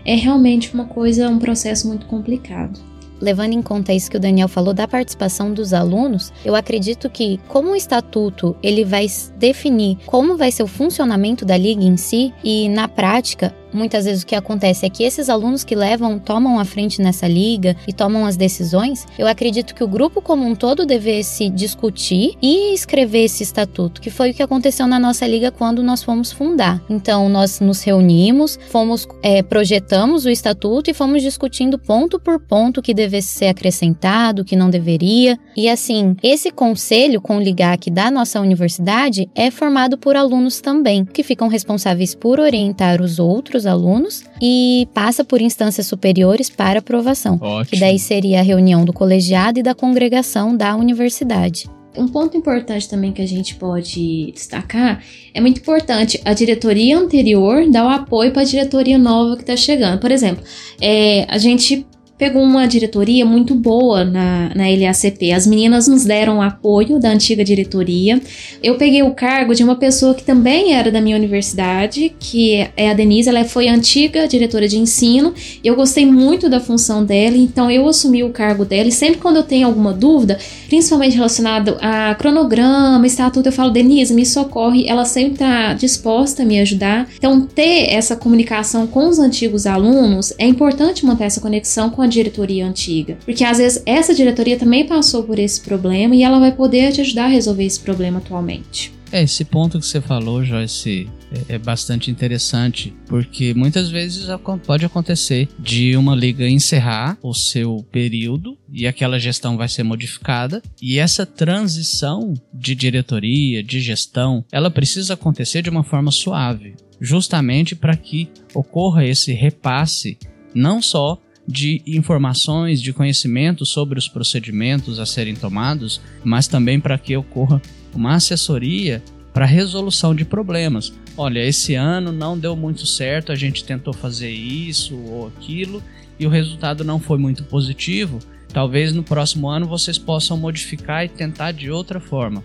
É 0.05 0.15
realmente 0.15 0.73
uma 0.75 0.85
coisa, 0.85 1.29
um 1.29 1.39
processo 1.39 1.87
muito 1.89 2.07
complicado 2.07 2.92
levando 3.23 3.53
em 3.53 3.63
conta 3.63 3.93
isso 3.93 4.11
que 4.11 4.17
o 4.17 4.21
Daniel 4.21 4.49
falou 4.49 4.75
da 4.75 4.89
participação 4.89 5.53
dos 5.55 5.73
alunos, 5.73 6.33
eu 6.45 6.57
acredito 6.57 7.09
que 7.09 7.39
como 7.47 7.71
o 7.71 7.77
estatuto 7.77 8.57
ele 8.63 8.85
vai 8.85 9.07
definir 9.37 9.99
como 10.05 10.37
vai 10.37 10.51
ser 10.51 10.65
o 10.65 10.67
funcionamento 10.67 11.45
da 11.45 11.57
liga 11.57 11.85
em 11.85 11.97
si 11.97 12.35
e 12.43 12.69
na 12.69 12.89
prática 12.89 13.55
muitas 13.73 14.05
vezes 14.05 14.23
o 14.23 14.27
que 14.27 14.35
acontece 14.35 14.87
é 14.87 14.91
que 14.91 15.05
esses 15.05 15.29
alunos 15.29 15.65
que 15.65 15.75
levam, 15.75 16.19
tomam 16.19 16.59
a 16.59 16.65
frente 16.65 17.01
nessa 17.01 17.27
liga 17.27 17.77
e 17.87 17.93
tomam 17.93 18.27
as 18.27 18.37
decisões, 18.37 19.07
eu 19.19 19.27
acredito 19.27 19.75
que 19.75 19.85
o 19.85 19.89
grupo 19.89 20.21
como 20.23 20.47
um 20.47 20.55
todo 20.55 20.87
devesse 20.87 21.49
discutir 21.49 22.37
e 22.41 22.75
escrever 22.75 23.25
esse 23.25 23.43
estatuto, 23.43 24.01
que 24.01 24.11
foi 24.11 24.31
o 24.31 24.35
que 24.35 24.43
aconteceu 24.43 24.87
na 24.87 24.99
nossa 24.99 25.27
liga 25.27 25.51
quando 25.51 25.83
nós 25.83 26.03
fomos 26.03 26.33
fundar. 26.33 26.83
Então, 26.89 27.29
nós 27.29 27.61
nos 27.61 27.83
reunimos, 27.83 28.59
fomos, 28.71 29.07
é, 29.23 29.43
projetamos 29.43 30.25
o 30.25 30.31
estatuto 30.31 30.91
e 30.91 30.95
fomos 30.95 31.23
discutindo 31.23 31.79
ponto 31.79 32.19
por 32.19 32.41
ponto 32.41 32.79
o 32.79 32.83
que 32.83 32.95
devesse 32.95 33.29
ser 33.29 33.47
acrescentado, 33.47 34.43
o 34.43 34.45
que 34.45 34.57
não 34.57 34.71
deveria. 34.71 35.39
E 35.57 35.69
assim, 35.69 36.17
esse 36.23 36.51
conselho 36.51 37.21
com 37.21 37.37
o 37.37 37.41
LIGAC 37.41 37.91
da 37.91 38.11
nossa 38.11 38.41
universidade 38.41 39.29
é 39.35 39.51
formado 39.51 39.99
por 39.99 40.17
alunos 40.17 40.61
também, 40.61 41.05
que 41.05 41.23
ficam 41.23 41.49
responsáveis 41.49 42.15
por 42.15 42.41
orientar 42.41 43.01
os 43.01 43.19
outros 43.19 43.62
outros 43.63 43.67
alunos 43.67 44.25
e 44.41 44.89
passa 44.93 45.25
por 45.25 45.41
instâncias 45.41 45.87
superiores 45.87 46.51
para 46.51 46.81
aprovação. 46.81 47.39
Ótimo. 47.41 47.65
Que 47.67 47.81
daí 47.81 47.99
seria 47.99 48.41
a 48.41 48.43
reunião 48.43 48.85
do 48.85 48.93
colegiado 48.93 49.61
e 49.61 49.63
da 49.63 49.75
congregação 49.75 50.57
da 50.57 50.75
universidade. 50.75 51.71
Um 51.97 52.09
ponto 52.09 52.37
importante 52.37 52.89
também 52.89 53.13
que 53.13 53.21
a 53.21 53.29
gente 53.29 53.55
pode 53.57 54.33
destacar 54.33 55.05
é 55.35 55.41
muito 55.43 55.61
importante 55.61 56.19
a 56.25 56.33
diretoria 56.33 56.99
anterior 56.99 57.69
dar 57.71 57.85
o 57.85 57.89
apoio 57.89 58.33
para 58.33 58.43
a 58.43 58.47
diretoria 58.47 58.97
nova 58.97 59.37
que 59.37 59.43
está 59.43 59.57
chegando. 59.57 60.01
Por 60.01 60.11
exemplo, 60.11 60.43
é, 60.81 61.27
a 61.29 61.37
gente 61.37 61.87
pegou 62.23 62.41
uma 62.41 62.69
diretoria 62.69 63.27
muito 63.27 63.53
boa 63.53 64.05
na, 64.05 64.53
na 64.55 64.69
LACP. 64.69 65.33
As 65.33 65.45
meninas 65.45 65.89
nos 65.89 66.05
deram 66.05 66.41
apoio 66.41 67.01
da 67.01 67.11
antiga 67.11 67.43
diretoria. 67.43 68.21
Eu 68.63 68.77
peguei 68.77 69.03
o 69.03 69.11
cargo 69.11 69.53
de 69.57 69.65
uma 69.65 69.75
pessoa 69.75 70.15
que 70.15 70.23
também 70.23 70.73
era 70.73 70.89
da 70.93 71.01
minha 71.01 71.17
universidade, 71.17 72.15
que 72.21 72.65
é 72.77 72.91
a 72.91 72.95
Denise. 72.95 73.29
Ela 73.29 73.45
foi 73.45 73.67
antiga 73.67 74.29
diretora 74.29 74.69
de 74.69 74.79
ensino. 74.79 75.35
Eu 75.65 75.75
gostei 75.75 76.07
muito 76.07 76.49
da 76.49 76.61
função 76.61 77.05
dela, 77.05 77.37
então 77.37 77.69
eu 77.69 77.89
assumi 77.89 78.23
o 78.23 78.31
cargo 78.31 78.65
dela. 78.65 78.89
E 78.89 78.93
sempre 78.93 79.19
quando 79.21 79.39
eu 79.39 79.43
tenho 79.43 79.67
alguma 79.67 79.93
dúvida, 79.93 80.39
principalmente 80.69 81.17
relacionado 81.17 81.77
a 81.81 82.15
cronograma, 82.15 83.05
estatuto, 83.05 83.49
eu 83.49 83.53
falo, 83.53 83.73
Denise, 83.73 84.15
me 84.15 84.25
socorre. 84.25 84.87
Ela 84.87 85.05
sempre 85.05 85.33
está 85.33 85.75
disposta 85.75 86.45
a 86.45 86.47
me 86.47 86.61
ajudar. 86.61 87.09
Então, 87.19 87.41
ter 87.41 87.93
essa 87.93 88.15
comunicação 88.15 88.87
com 88.87 89.09
os 89.09 89.19
antigos 89.19 89.67
alunos 89.67 90.33
é 90.39 90.47
importante 90.47 91.05
manter 91.05 91.25
essa 91.25 91.41
conexão 91.41 91.91
com 91.91 92.01
a 92.01 92.12
diretoria 92.13 92.67
antiga. 92.67 93.19
Porque 93.25 93.45
às 93.45 93.59
vezes 93.59 93.83
essa 93.85 94.15
diretoria 94.15 94.59
também 94.59 94.87
passou 94.87 95.25
por 95.25 95.39
esse 95.39 95.61
problema 95.61 96.15
e 96.15 96.23
ela 96.23 96.39
vai 96.39 96.53
poder 96.53 96.93
te 96.93 97.01
ajudar 97.01 97.25
a 97.25 97.29
resolver 97.29 97.65
esse 97.65 97.81
problema 97.81 98.19
atualmente. 98.19 98.93
É, 99.13 99.23
esse 99.23 99.45
ponto 99.45 99.79
que 99.79 99.85
você 99.85 100.01
falou, 100.01 100.43
Joyce, 100.43 101.07
é, 101.51 101.57
é 101.57 101.59
bastante 101.59 102.11
interessante, 102.11 102.95
porque 103.07 103.53
muitas 103.53 103.91
vezes 103.91 104.27
pode 104.67 104.87
acontecer 104.87 105.51
de 105.59 105.95
uma 105.99 106.17
liga 106.17 106.49
encerrar 106.49 107.19
o 107.23 107.35
seu 107.35 107.87
período 107.93 108.57
e 108.73 108.87
aquela 108.87 109.19
gestão 109.19 109.59
vai 109.59 109.69
ser 109.69 109.83
modificada, 109.83 110.63
e 110.81 110.99
essa 110.99 111.27
transição 111.27 112.33
de 112.55 112.75
diretoria, 112.75 113.63
de 113.63 113.81
gestão, 113.81 114.47
ela 114.51 114.71
precisa 114.71 115.13
acontecer 115.13 115.61
de 115.61 115.69
uma 115.69 115.85
forma 115.85 116.11
suave, 116.11 116.75
justamente 116.99 117.77
para 117.77 117.95
que 117.95 118.31
ocorra 118.55 119.05
esse 119.05 119.31
repasse 119.33 120.17
não 120.55 120.81
só 120.81 121.21
de 121.53 121.83
informações, 121.87 122.81
de 122.81 122.95
conhecimento 122.95 123.67
sobre 123.67 123.99
os 123.99 124.09
procedimentos 124.09 124.99
a 124.99 125.05
serem 125.05 125.37
tomados, 125.37 126.01
mas 126.25 126.49
também 126.49 126.81
para 126.81 126.97
que 126.97 127.15
ocorra 127.15 127.61
uma 127.95 128.15
assessoria 128.15 129.03
para 129.35 129.45
resolução 129.45 130.15
de 130.15 130.25
problemas. 130.25 130.93
Olha, 131.15 131.45
esse 131.47 131.75
ano 131.75 132.11
não 132.11 132.39
deu 132.39 132.57
muito 132.57 132.87
certo, 132.87 133.31
a 133.31 133.35
gente 133.35 133.65
tentou 133.65 133.93
fazer 133.93 134.31
isso 134.31 134.97
ou 134.97 135.29
aquilo 135.29 135.83
e 136.19 136.27
o 136.27 136.31
resultado 136.31 136.85
não 136.85 136.99
foi 136.99 137.19
muito 137.19 137.45
positivo. 137.45 138.19
Talvez 138.53 138.93
no 138.93 139.03
próximo 139.03 139.49
ano 139.49 139.67
vocês 139.67 139.99
possam 139.99 140.37
modificar 140.39 141.05
e 141.05 141.09
tentar 141.09 141.53
de 141.53 141.71
outra 141.71 142.01
forma. 142.01 142.43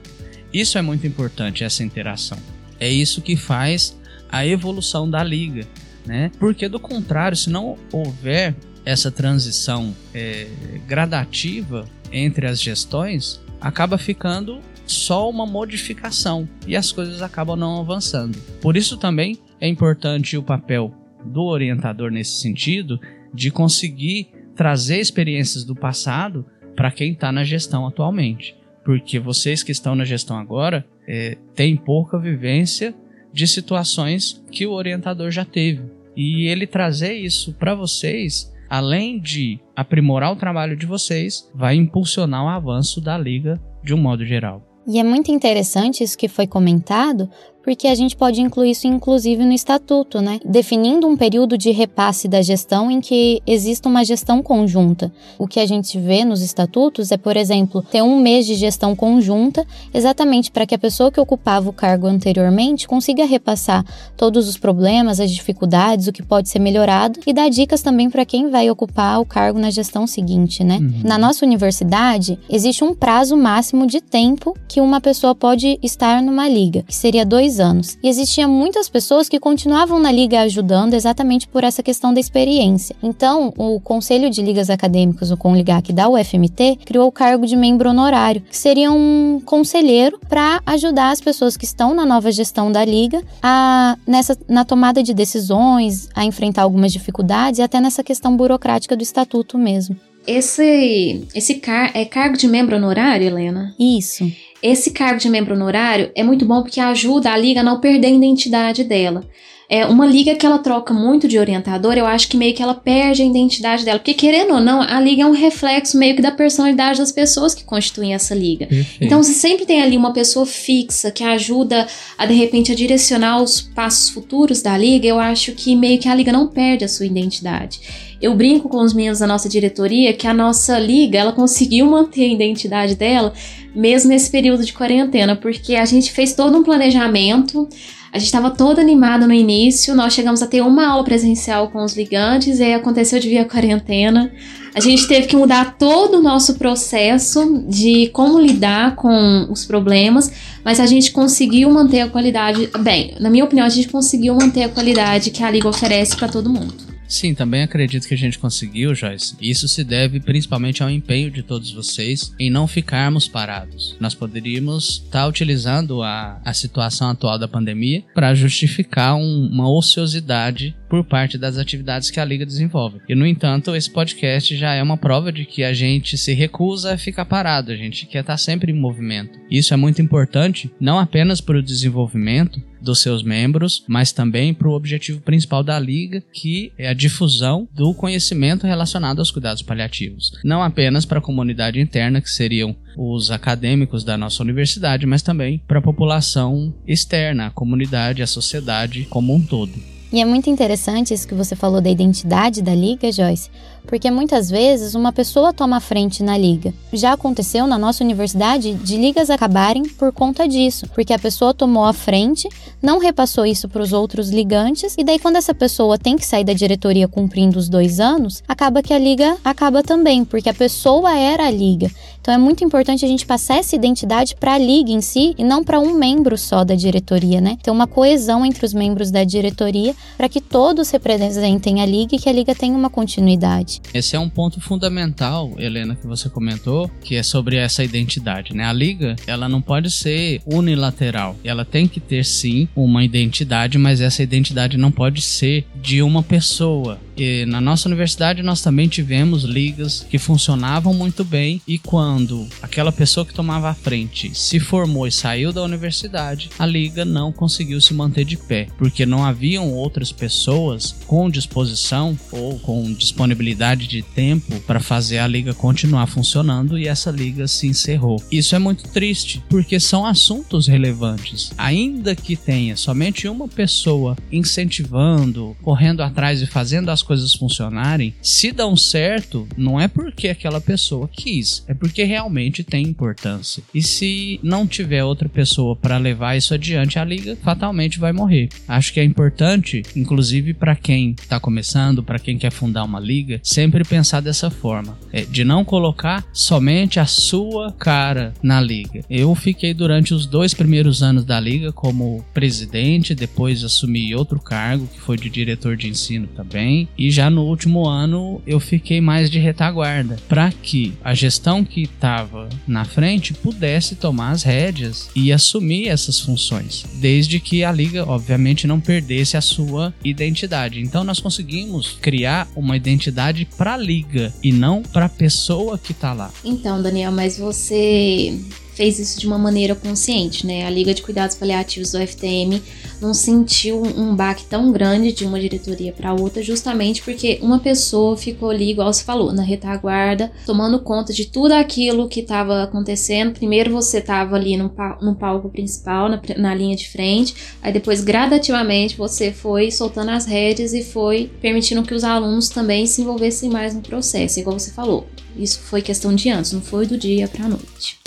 Isso 0.54 0.78
é 0.78 0.82
muito 0.82 1.08
importante, 1.08 1.64
essa 1.64 1.84
interação. 1.84 2.38
É 2.80 2.90
isso 2.90 3.22
que 3.22 3.38
faz 3.38 3.98
a 4.30 4.46
evolução 4.46 5.10
da 5.10 5.24
liga, 5.24 5.66
né? 6.08 6.32
Porque 6.40 6.68
do 6.68 6.80
contrário, 6.80 7.38
se 7.38 7.50
não 7.50 7.78
houver 7.92 8.56
essa 8.86 9.12
transição 9.12 9.94
é, 10.14 10.48
gradativa 10.88 11.86
entre 12.12 12.48
as 12.48 12.62
gestões, 12.62 13.42
acaba 13.60 13.98
ficando 13.98 14.62
só 14.86 15.30
uma 15.30 15.46
modificação 15.46 16.48
e 16.66 16.76
as 16.76 16.92
coisas 16.92 17.22
acabam 17.22 17.58
não 17.58 17.82
avançando. 17.82 18.38
Por 18.62 18.78
isso 18.78 18.96
também 18.96 19.38
é 19.60 19.68
importante 19.68 20.38
o 20.38 20.44
papel 20.44 20.94
do 21.26 21.44
orientador 21.44 22.10
nesse 22.10 22.40
sentido 22.40 23.00
de 23.34 23.52
conseguir 23.52 24.30
trazer 24.56 25.00
experiências 25.00 25.66
do 25.66 25.76
passado 25.76 26.46
para 26.76 26.92
quem 26.92 27.12
está 27.12 27.32
na 27.32 27.44
gestão 27.44 27.86
atualmente. 27.86 28.56
Porque 28.86 29.20
vocês 29.20 29.64
que 29.64 29.72
estão 29.74 29.96
na 29.96 30.06
gestão 30.06 30.38
agora 30.38 30.86
é, 31.06 31.38
têm 31.54 31.76
pouca 31.76 32.18
vivência 32.18 32.96
de 33.34 33.46
situações 33.46 34.42
que 34.50 34.66
o 34.66 34.72
orientador 34.72 35.30
já 35.30 35.44
teve. 35.44 35.97
E 36.18 36.48
ele 36.48 36.68
trazer 36.68 37.14
isso 37.14 37.54
para 37.54 37.74
vocês 37.74 38.52
além 38.70 39.20
de 39.20 39.60
aprimorar 39.76 40.32
o 40.32 40.36
trabalho 40.36 40.76
de 40.76 40.86
vocês, 40.86 41.50
vai 41.54 41.76
impulsionar 41.76 42.44
o 42.44 42.50
avanço 42.50 43.00
da 43.00 43.18
liga 43.18 43.62
de 43.84 43.94
um 43.94 43.98
modo 43.98 44.26
geral. 44.26 44.62
E 44.86 45.00
é 45.00 45.04
muito 45.04 45.32
interessante 45.32 46.04
isso 46.04 46.18
que 46.18 46.30
foi 46.30 46.48
comentado, 46.48 47.30
porque 47.68 47.90
a 47.90 47.96
gente 47.96 48.16
pode 48.16 48.40
incluir 48.40 48.72
isso 48.72 48.88
inclusive 48.88 49.44
no 49.44 49.52
estatuto, 49.52 50.22
né? 50.22 50.40
Definindo 50.46 51.06
um 51.06 51.18
período 51.18 51.58
de 51.58 51.70
repasse 51.70 52.26
da 52.26 52.42
gestão 52.42 52.90
em 52.90 53.02
que 53.02 53.42
exista 53.46 53.90
uma 53.90 54.06
gestão 54.06 54.42
conjunta. 54.42 55.12
O 55.38 55.46
que 55.46 55.60
a 55.60 55.66
gente 55.66 56.00
vê 56.00 56.24
nos 56.24 56.42
estatutos 56.42 57.12
é, 57.12 57.18
por 57.18 57.36
exemplo, 57.36 57.82
ter 57.82 58.02
um 58.02 58.22
mês 58.22 58.46
de 58.46 58.56
gestão 58.56 58.96
conjunta, 58.96 59.68
exatamente 59.94 60.50
para 60.50 60.66
que 60.66 60.76
a 60.76 60.78
pessoa 60.78 61.12
que 61.12 61.20
ocupava 61.20 61.70
o 61.70 61.74
cargo 61.74 62.08
anteriormente 62.08 62.88
consiga 62.88 63.26
repassar 63.26 63.84
todos 64.16 64.48
os 64.48 64.58
problemas, 64.58 65.20
as 65.20 65.30
dificuldades, 65.30 66.08
o 66.08 66.14
que 66.14 66.24
pode 66.24 66.48
ser 66.48 66.60
melhorado 66.60 67.20
e 67.28 67.34
dar 67.34 67.50
dicas 67.50 67.82
também 67.82 68.10
para 68.10 68.24
quem 68.24 68.50
vai 68.50 68.70
ocupar 68.72 69.20
o 69.20 69.26
cargo 69.26 69.60
na 69.60 69.70
gestão 69.70 70.08
seguinte, 70.08 70.64
né? 70.64 70.78
Uhum. 70.78 71.02
Na 71.04 71.18
nossa 71.18 71.46
universidade, 71.46 72.40
existe 72.50 72.82
um 72.86 72.96
prazo 72.96 73.36
máximo 73.36 73.86
de 73.86 74.00
tempo 74.00 74.56
que 74.70 74.80
uma 74.80 75.02
pessoa 75.02 75.36
pode 75.36 75.78
estar 75.84 76.22
numa 76.22 76.48
liga, 76.48 76.84
que 76.84 76.96
seria 76.96 77.26
dois 77.26 77.57
anos. 77.60 77.98
E 78.02 78.10
existiam 78.10 78.50
muitas 78.50 78.90
pessoas 78.90 79.30
que 79.30 79.40
continuavam 79.40 80.00
na 80.00 80.12
liga 80.12 80.42
ajudando 80.42 80.94
exatamente 80.94 81.48
por 81.48 81.64
essa 81.64 81.84
questão 81.84 82.14
da 82.14 82.20
experiência. 82.20 82.96
Então, 83.02 83.54
o 83.58 83.80
Conselho 83.80 84.30
de 84.30 84.42
Ligas 84.42 84.70
Acadêmicas, 84.70 85.32
o 85.32 85.38
CONLIGAC 85.38 85.94
da 85.94 86.10
UFMT, 86.10 86.80
criou 86.86 87.08
o 87.08 87.12
cargo 87.12 87.46
de 87.46 87.56
membro 87.56 87.90
honorário, 87.90 88.42
que 88.42 88.58
seria 88.58 88.92
um 88.92 89.42
conselheiro 89.46 90.20
para 90.28 90.62
ajudar 90.66 91.12
as 91.12 91.22
pessoas 91.22 91.58
que 91.58 91.66
estão 91.66 91.94
na 91.94 92.06
nova 92.06 92.32
gestão 92.32 92.72
da 92.72 92.84
liga 92.84 93.22
a 93.42 93.98
nessa 94.06 94.38
na 94.48 94.64
tomada 94.64 95.02
de 95.04 95.14
decisões, 95.14 96.10
a 96.16 96.26
enfrentar 96.26 96.64
algumas 96.64 96.92
dificuldades 96.92 97.60
e 97.60 97.64
até 97.64 97.80
nessa 97.80 98.04
questão 98.04 98.36
burocrática 98.36 98.96
do 98.96 99.04
estatuto 99.04 99.58
mesmo. 99.58 99.96
Esse, 100.28 101.26
esse 101.34 101.56
car 101.56 101.90
é 101.94 102.04
cargo 102.04 102.36
de 102.36 102.50
membro 102.50 102.76
honorário, 102.76 103.26
Helena? 103.26 103.74
Isso. 103.80 104.30
Esse 104.62 104.92
cargo 104.92 105.20
de 105.20 105.30
membro 105.30 105.54
honorário 105.54 106.12
é 106.16 106.24
muito 106.24 106.46
bom 106.46 106.62
porque 106.62 106.80
ajuda 106.80 107.32
a 107.32 107.38
liga 107.38 107.62
a 107.62 107.64
não 107.64 107.80
perder 107.80 108.08
a 108.08 108.12
identidade 108.12 108.84
dela. 108.84 109.24
É 109.70 109.86
uma 109.86 110.06
liga 110.06 110.34
que 110.34 110.46
ela 110.46 110.60
troca 110.60 110.94
muito 110.94 111.28
de 111.28 111.38
orientador, 111.38 111.98
eu 111.98 112.06
acho 112.06 112.30
que 112.30 112.38
meio 112.38 112.56
que 112.56 112.64
ela 112.64 112.74
perde 112.74 113.22
a 113.22 113.26
identidade 113.26 113.84
dela. 113.84 114.00
Porque, 114.00 114.14
querendo 114.14 114.54
ou 114.54 114.62
não, 114.62 114.82
a 114.82 115.00
liga 115.02 115.24
é 115.24 115.26
um 115.26 115.34
reflexo 115.34 115.98
meio 115.98 116.16
que 116.16 116.22
da 116.22 116.32
personalidade 116.32 117.00
das 117.00 117.12
pessoas 117.12 117.54
que 117.54 117.66
constituem 117.66 118.14
essa 118.14 118.34
liga. 118.34 118.66
Perfeito. 118.66 119.04
Então, 119.04 119.22
você 119.22 119.34
sempre 119.34 119.66
tem 119.66 119.82
ali 119.82 119.98
uma 119.98 120.14
pessoa 120.14 120.46
fixa 120.46 121.12
que 121.12 121.22
ajuda 121.22 121.86
a, 122.18 122.26
de 122.26 122.34
repente, 122.34 122.72
a 122.72 122.76
direcionar 122.76 123.42
os 123.42 123.60
passos 123.60 124.10
futuros 124.10 124.62
da 124.62 124.78
liga, 124.78 125.06
eu 125.06 125.20
acho 125.20 125.52
que 125.52 125.76
meio 125.76 126.00
que 126.00 126.08
a 126.08 126.16
liga 126.16 126.32
não 126.32 126.48
perde 126.48 126.86
a 126.86 126.88
sua 126.88 127.06
identidade. 127.06 127.82
Eu 128.22 128.36
brinco 128.36 128.68
com 128.68 128.82
os 128.82 128.94
meninos 128.94 129.20
da 129.20 129.28
nossa 129.28 129.48
diretoria 129.48 130.14
que 130.14 130.28
a 130.28 130.34
nossa 130.34 130.80
liga, 130.80 131.20
ela 131.20 131.32
conseguiu 131.32 131.86
manter 131.86 132.24
a 132.24 132.34
identidade 132.34 132.96
dela 132.96 133.34
mesmo 133.76 134.10
nesse 134.10 134.32
período 134.32 134.66
de 134.66 134.74
quarentena, 134.74 135.36
porque 135.36 135.76
a 135.76 135.86
gente 135.86 136.12
fez 136.12 136.34
todo 136.34 136.58
um 136.58 136.64
planejamento, 136.64 137.70
a 138.12 138.18
gente 138.18 138.26
estava 138.26 138.50
todo 138.50 138.80
animado 138.80 139.28
no 139.28 139.34
início, 139.34 139.94
nós 139.94 140.14
chegamos 140.14 140.42
a 140.42 140.48
ter 140.48 140.62
uma 140.62 140.88
aula 140.88 141.04
presencial 141.04 141.70
com 141.70 141.84
os 141.84 141.96
ligantes, 141.96 142.60
e 142.60 142.64
aí 142.64 142.74
aconteceu 142.74 143.20
de 143.20 143.30
vir 143.30 143.38
a 143.38 143.46
quarentena. 143.46 144.32
A 144.74 144.80
gente 144.80 145.08
teve 145.08 145.28
que 145.28 145.36
mudar 145.36 145.78
todo 145.78 146.18
o 146.18 146.22
nosso 146.22 146.56
processo 146.56 147.66
de 147.68 148.08
como 148.08 148.40
lidar 148.40 148.96
com 148.96 149.48
os 149.50 149.66
problemas, 149.66 150.32
mas 150.64 150.80
a 150.80 150.86
gente 150.86 151.12
conseguiu 151.12 151.70
manter 151.70 152.02
a 152.02 152.08
qualidade. 152.08 152.70
Bem, 152.80 153.14
na 153.20 153.30
minha 153.30 153.44
opinião, 153.44 153.66
a 153.66 153.70
gente 153.70 153.90
conseguiu 153.90 154.34
manter 154.36 154.64
a 154.64 154.70
qualidade 154.70 155.30
que 155.30 155.44
a 155.44 155.52
Liga 155.52 155.68
oferece 155.68 156.16
para 156.16 156.28
todo 156.28 156.50
mundo. 156.50 156.97
Sim, 157.08 157.34
também 157.34 157.64
acredito 157.64 158.08
que 158.08 158.14
a 158.14 158.18
gente 158.18 158.38
conseguiu, 158.38 158.94
Joyce. 158.94 159.36
Isso 159.40 159.68
se 159.68 159.84
deve 159.84 160.20
principalmente 160.20 160.84
ao 160.84 160.90
empenho 160.90 161.32
de 161.32 161.42
todos 161.42 161.72
vocês 161.72 162.34
em 162.38 162.50
não 162.50 162.68
ficarmos 162.68 163.28
parados. 163.28 163.96
Nós 164.00 164.14
poderíamos 164.14 165.02
estar 165.06 165.22
tá 165.22 165.28
utilizando 165.28 166.04
a, 166.04 166.42
a 166.44 166.54
situação 166.54 167.10
atual 167.10 167.40
da 167.40 167.48
pandemia 167.48 168.04
para 168.14 168.36
justificar 168.36 169.16
um, 169.16 169.48
uma 169.48 169.72
ociosidade 169.72 170.76
por 170.90 171.04
parte 171.04 171.38
das 171.38 171.58
atividades 171.58 172.10
que 172.10 172.20
a 172.20 172.26
Liga 172.26 172.46
desenvolve. 172.46 173.00
E, 173.08 173.16
no 173.16 173.26
entanto, 173.26 173.76
esse 173.76 173.90
podcast 173.90 174.56
já 174.56 174.74
é 174.74 174.84
uma 174.84 174.98
prova 174.98 175.32
de 175.32 175.46
que 175.46 175.64
a 175.64 175.74
gente 175.74 176.18
se 176.18 176.34
recusa 176.34 176.94
a 176.94 176.98
ficar 176.98 177.26
parado, 177.26 177.72
a 177.72 177.76
gente 177.76 178.06
quer 178.06 178.22
estar 178.22 178.38
sempre 178.38 178.72
em 178.72 178.80
movimento. 178.80 179.40
Isso 179.50 179.74
é 179.74 179.78
muito 179.78 180.02
importante, 180.02 180.72
não 180.80 181.00
apenas 181.00 181.42
para 181.42 181.58
o 181.58 181.64
desenvolvimento 181.64 182.62
dos 182.82 183.02
seus 183.02 183.24
membros, 183.24 183.84
mas 183.88 184.12
também 184.12 184.54
para 184.54 184.68
o 184.68 184.74
objetivo 184.74 185.20
principal 185.22 185.64
da 185.64 185.80
liga, 185.80 186.24
que 186.32 186.72
é 186.78 186.88
a 186.88 186.94
difusão 186.94 187.68
do 187.74 187.94
conhecimento 187.94 188.68
relacionado 188.68 189.20
aos 189.20 189.32
cuidados 189.32 189.62
paliativos. 189.62 190.32
Não 190.44 190.62
apenas 190.62 191.06
para 191.06 191.20
a 191.20 191.22
comunidade 191.22 191.80
interna, 191.80 192.22
que 192.22 192.30
seriam 192.30 192.76
os 192.98 193.30
acadêmicos 193.30 194.04
da 194.04 194.18
nossa 194.18 194.42
universidade, 194.42 195.06
mas 195.06 195.22
também 195.22 195.62
para 195.68 195.80
a 195.80 195.82
população 195.82 196.74
externa, 196.88 197.48
a 197.48 197.52
comunidade, 197.52 198.22
a 198.22 198.28
sociedade 198.28 199.06
como 199.10 199.36
um 199.36 199.42
todo. 199.42 199.97
E 200.12 200.22
é 200.22 200.26
muito 200.26 200.50
interessante 200.50 201.14
isso 201.14 201.28
que 201.28 201.34
você 201.34 201.56
falou 201.56 201.82
da 201.82 201.90
identidade 201.90 202.62
da 202.62 202.74
liga, 202.74 203.12
Joyce, 203.12 203.50
porque 203.88 204.12
muitas 204.12 204.50
vezes 204.50 204.94
uma 204.94 205.12
pessoa 205.12 205.54
toma 205.54 205.78
a 205.78 205.80
frente 205.80 206.22
na 206.22 206.38
liga. 206.38 206.74
Já 206.94 207.14
aconteceu 207.14 207.66
na 207.66 207.78
nossa 207.78 208.04
universidade 208.04 208.74
de 208.74 208.98
ligas 208.98 209.30
acabarem 209.30 209.84
por 209.84 210.12
conta 210.12 210.48
disso, 210.48 210.88
porque 210.94 211.14
a 211.14 211.20
pessoa 211.20 211.54
tomou 211.54 211.86
a 211.86 211.94
frente, 211.94 212.48
não 212.82 213.00
repassou 213.00 213.46
isso 213.46 213.68
para 213.68 213.82
os 213.82 213.94
outros 213.94 214.30
ligantes, 214.30 214.96
e 214.98 215.04
daí 215.04 215.18
quando 215.18 215.38
essa 215.38 215.54
pessoa 215.54 215.98
tem 215.98 216.18
que 216.18 216.26
sair 216.26 216.44
da 216.44 216.54
diretoria 216.54 217.08
cumprindo 217.08 217.58
os 217.58 217.70
dois 217.70 218.00
anos, 218.00 218.44
acaba 218.48 218.84
que 218.84 218.94
a 218.94 219.00
liga 219.00 219.38
acaba 219.44 219.82
também, 219.82 220.24
porque 220.26 220.50
a 220.50 220.54
pessoa 220.54 221.18
era 221.18 221.48
a 221.48 221.52
liga. 221.52 221.90
Então 222.28 222.34
é 222.34 222.38
muito 222.38 222.62
importante 222.62 223.06
a 223.06 223.08
gente 223.08 223.26
passar 223.26 223.58
essa 223.58 223.74
identidade 223.74 224.36
para 224.36 224.56
a 224.56 224.58
liga 224.58 224.92
em 224.92 225.00
si 225.00 225.34
e 225.38 225.46
não 225.46 225.64
para 225.64 225.80
um 225.80 225.94
membro 225.94 226.38
só 226.38 226.66
da 226.66 226.76
diretoria, 226.76 227.40
né? 227.40 227.58
Ter 227.64 227.72
uma 227.72 227.88
coesão 227.88 228.46
entre 228.46 228.66
os 228.66 228.74
membros 228.74 229.10
da 229.10 229.24
diretoria 229.24 229.96
para 230.18 230.28
que 230.28 230.42
todos 230.42 230.90
representem 230.90 231.82
a 231.82 231.86
liga 231.86 232.18
e 232.18 232.20
que 232.20 232.28
a 232.28 232.34
liga 232.34 232.54
tenha 232.54 232.78
uma 232.78 232.90
continuidade. 232.90 233.77
Esse 233.94 234.16
é 234.16 234.20
um 234.20 234.30
ponto 234.30 234.60
fundamental, 234.60 235.54
Helena, 235.58 235.96
que 235.96 236.06
você 236.06 236.30
comentou, 236.30 236.90
que 237.02 237.16
é 237.16 237.24
sobre 237.24 237.56
essa 237.56 237.84
identidade, 237.84 238.54
né? 238.54 238.66
A 238.66 238.74
liga, 238.74 239.16
ela 239.26 239.48
não 239.48 239.62
pode 239.62 239.90
ser 239.90 240.42
unilateral. 240.46 241.36
Ela 241.44 241.66
tem 241.66 241.88
que 241.88 242.00
ter 242.00 242.24
sim 242.24 242.68
uma 242.76 243.04
identidade, 243.04 243.78
mas 243.78 244.02
essa 244.02 244.22
identidade 244.22 244.78
não 244.78 244.92
pode 244.92 245.22
ser 245.22 245.66
de 245.76 246.02
uma 246.02 246.22
pessoa. 246.22 247.00
Na 247.48 247.60
nossa 247.60 247.88
universidade 247.88 248.44
nós 248.44 248.62
também 248.62 248.88
tivemos 248.88 249.44
ligas 249.44 250.06
que 250.10 250.18
funcionavam 250.18 250.94
muito 250.94 251.24
bem 251.24 251.62
e 251.68 251.80
quando 251.80 252.48
aquela 252.62 252.92
pessoa 252.92 253.26
que 253.26 253.34
tomava 253.34 253.70
a 253.70 253.74
frente 253.74 254.38
se 254.38 254.60
formou 254.60 255.08
e 255.08 255.12
saiu 255.12 255.52
da 255.52 255.64
universidade, 255.64 256.50
a 256.60 256.66
liga 256.66 257.04
não 257.04 257.32
conseguiu 257.32 257.82
se 257.82 257.94
manter 257.94 258.26
de 258.26 258.38
pé, 258.38 258.68
porque 258.78 259.06
não 259.06 259.26
haviam 259.26 259.72
outras 259.72 260.12
pessoas 260.12 260.96
com 261.08 261.30
disposição 261.30 262.18
ou 262.32 262.60
com 262.60 262.94
disponibilidade 262.94 263.88
de 263.88 264.02
tempo 264.02 264.60
para 264.62 264.80
fazer 264.80 265.20
a 265.20 265.28
liga 265.28 265.54
continuar 265.54 266.08
funcionando 266.08 266.78
e 266.78 266.88
essa 266.88 267.10
liga 267.10 267.48
se 267.48 267.68
encerrou. 267.68 268.22
Isso 268.32 268.56
é 268.56 268.60
muito 268.60 268.88
triste, 268.90 269.44
porque 269.50 269.80
são 269.80 270.06
assuntos 270.06 270.68
relevantes. 270.68 271.52
Ainda 271.58 272.16
que 272.16 272.36
tenha 272.36 272.76
somente 272.76 273.28
uma 273.28 273.48
pessoa 273.48 274.16
incentivando, 274.32 275.56
correndo 275.62 276.02
atrás 276.02 276.42
e 276.42 276.46
fazendo 276.46 276.90
as 276.90 277.02
coisas 277.08 277.34
funcionarem, 277.34 278.14
se 278.22 278.52
dão 278.52 278.76
certo, 278.76 279.48
não 279.58 279.80
é 279.80 279.88
porque 279.88 280.28
aquela 280.28 280.60
pessoa 280.60 281.10
quis, 281.12 281.64
é 281.68 281.74
porque 281.74 282.04
realmente 282.04 282.64
tem 282.64 282.84
importância. 282.86 283.64
E 283.74 283.82
se 283.82 284.40
não 284.44 284.68
tiver 284.68 285.04
outra 285.04 285.30
pessoa 285.30 285.76
para 285.76 285.98
levar 285.98 286.36
isso 286.36 286.54
adiante, 286.54 287.00
a 287.00 287.06
liga 287.06 287.38
fatalmente 287.42 287.98
vai 287.98 288.12
morrer. 288.12 288.50
Acho 288.68 288.94
que 288.94 289.00
é 289.00 289.04
importante, 289.04 289.82
inclusive 289.96 290.54
para 290.54 290.76
quem 290.76 291.12
está 291.12 291.40
começando, 291.40 292.04
para 292.04 292.20
quem 292.20 292.38
quer 292.38 292.52
fundar 292.52 292.84
uma 292.84 293.00
liga, 293.00 293.40
sempre 293.42 293.84
pensar 293.86 294.22
dessa 294.22 294.50
forma, 294.50 294.98
é, 295.14 295.22
de 295.22 295.46
não 295.46 295.64
colocar 295.64 296.26
somente 296.34 297.00
a 297.00 297.06
sua 297.06 297.72
cara 297.72 298.34
na 298.44 298.60
liga. 298.60 299.02
Eu 299.10 299.34
fiquei 299.34 299.74
durante 299.74 300.14
os 300.14 300.26
dois 300.26 300.54
primeiros 300.54 301.02
anos 301.02 301.24
da 301.24 301.40
liga 301.40 301.72
como 301.72 302.26
presidente, 302.34 303.16
depois 303.16 303.64
assumi 303.64 304.14
outro 304.14 304.40
cargo 304.40 304.88
que 304.88 305.00
foi 305.00 305.16
de 305.16 305.30
diretor 305.30 305.78
de 305.78 305.88
ensino 305.88 306.28
também, 306.28 306.90
e 306.98 307.12
já 307.12 307.30
no 307.30 307.44
último 307.44 307.88
ano 307.88 308.42
eu 308.46 308.60
fiquei 308.60 309.00
mais 309.00 309.30
de 309.30 309.40
retaguarda 309.40 310.18
para 310.28 310.52
que 310.52 310.94
a 311.04 311.14
gestão 311.14 311.64
que 311.64 311.84
estava 311.84 312.50
na 312.68 312.86
frente 312.86 313.34
pudesse 313.34 313.96
tomar 313.96 314.32
as 314.32 314.44
rédeas 314.44 315.10
e 315.16 315.32
assumir 315.32 315.88
essas 315.88 316.20
funções, 316.20 316.86
desde 316.96 317.40
que 317.40 317.64
a 317.64 317.72
liga, 317.72 318.06
obviamente, 318.08 318.68
não 318.68 318.80
perdesse 318.80 319.38
a 319.38 319.42
sua 319.42 319.94
identidade. 320.04 320.82
Então 320.82 321.04
nós 321.04 321.20
conseguimos 321.20 321.98
criar 322.02 322.48
uma 322.56 322.76
identidade 322.76 323.48
para 323.58 323.74
a 323.74 323.78
liga 323.78 324.34
e 324.44 324.52
não 324.52 324.82
para 324.82 325.06
a 325.06 325.10
pessoa 325.10 325.78
que 325.78 325.92
está 325.92 326.14
lá. 326.14 326.32
Então, 326.44 326.82
Daniel, 326.82 327.12
mas 327.12 327.38
você 327.38 328.40
fez 328.78 329.00
isso 329.00 329.20
de 329.20 329.26
uma 329.26 329.40
maneira 329.40 329.74
consciente, 329.74 330.46
né? 330.46 330.64
A 330.64 330.70
Liga 330.70 330.94
de 330.94 331.02
Cuidados 331.02 331.36
Paliativos 331.36 331.92
do 331.92 332.08
FTM 332.08 332.62
não 333.02 333.12
sentiu 333.12 333.82
um 333.82 334.16
baque 334.16 334.46
tão 334.46 334.72
grande 334.72 335.12
de 335.12 335.26
uma 335.26 335.40
diretoria 335.40 335.92
para 335.92 336.14
outra, 336.14 336.44
justamente 336.44 337.02
porque 337.02 337.40
uma 337.42 337.58
pessoa 337.58 338.16
ficou 338.16 338.52
ali, 338.52 338.70
igual 338.70 338.94
você 338.94 339.04
falou, 339.04 339.34
na 339.34 339.42
retaguarda, 339.42 340.32
tomando 340.46 340.80
conta 340.80 341.12
de 341.12 341.26
tudo 341.26 341.54
aquilo 341.54 342.08
que 342.08 342.20
estava 342.20 342.62
acontecendo. 342.62 343.34
Primeiro 343.34 343.72
você 343.72 343.98
estava 343.98 344.36
ali 344.36 344.56
no, 344.56 344.72
no 345.02 345.16
palco 345.16 345.50
principal, 345.50 346.08
na, 346.08 346.22
na 346.38 346.54
linha 346.54 346.76
de 346.76 346.88
frente, 346.88 347.34
aí 347.64 347.74
depois 347.74 348.04
gradativamente 348.04 348.96
você 348.96 349.32
foi 349.32 349.72
soltando 349.72 350.12
as 350.12 350.28
redes 350.28 350.74
e 350.74 350.84
foi 350.84 351.32
permitindo 351.42 351.82
que 351.82 351.96
os 351.96 352.04
alunos 352.04 352.50
também 352.50 352.86
se 352.86 353.02
envolvessem 353.02 353.50
mais 353.50 353.74
no 353.74 353.82
processo, 353.82 354.40
igual 354.40 354.60
você 354.60 354.70
falou. 354.70 355.08
Isso 355.36 355.62
foi 355.62 355.82
questão 355.82 356.14
de 356.14 356.30
antes, 356.30 356.52
não 356.52 356.62
foi 356.62 356.86
do 356.86 356.96
dia 356.96 357.28
para 357.28 357.46
a 357.46 357.50
noite. 357.50 358.07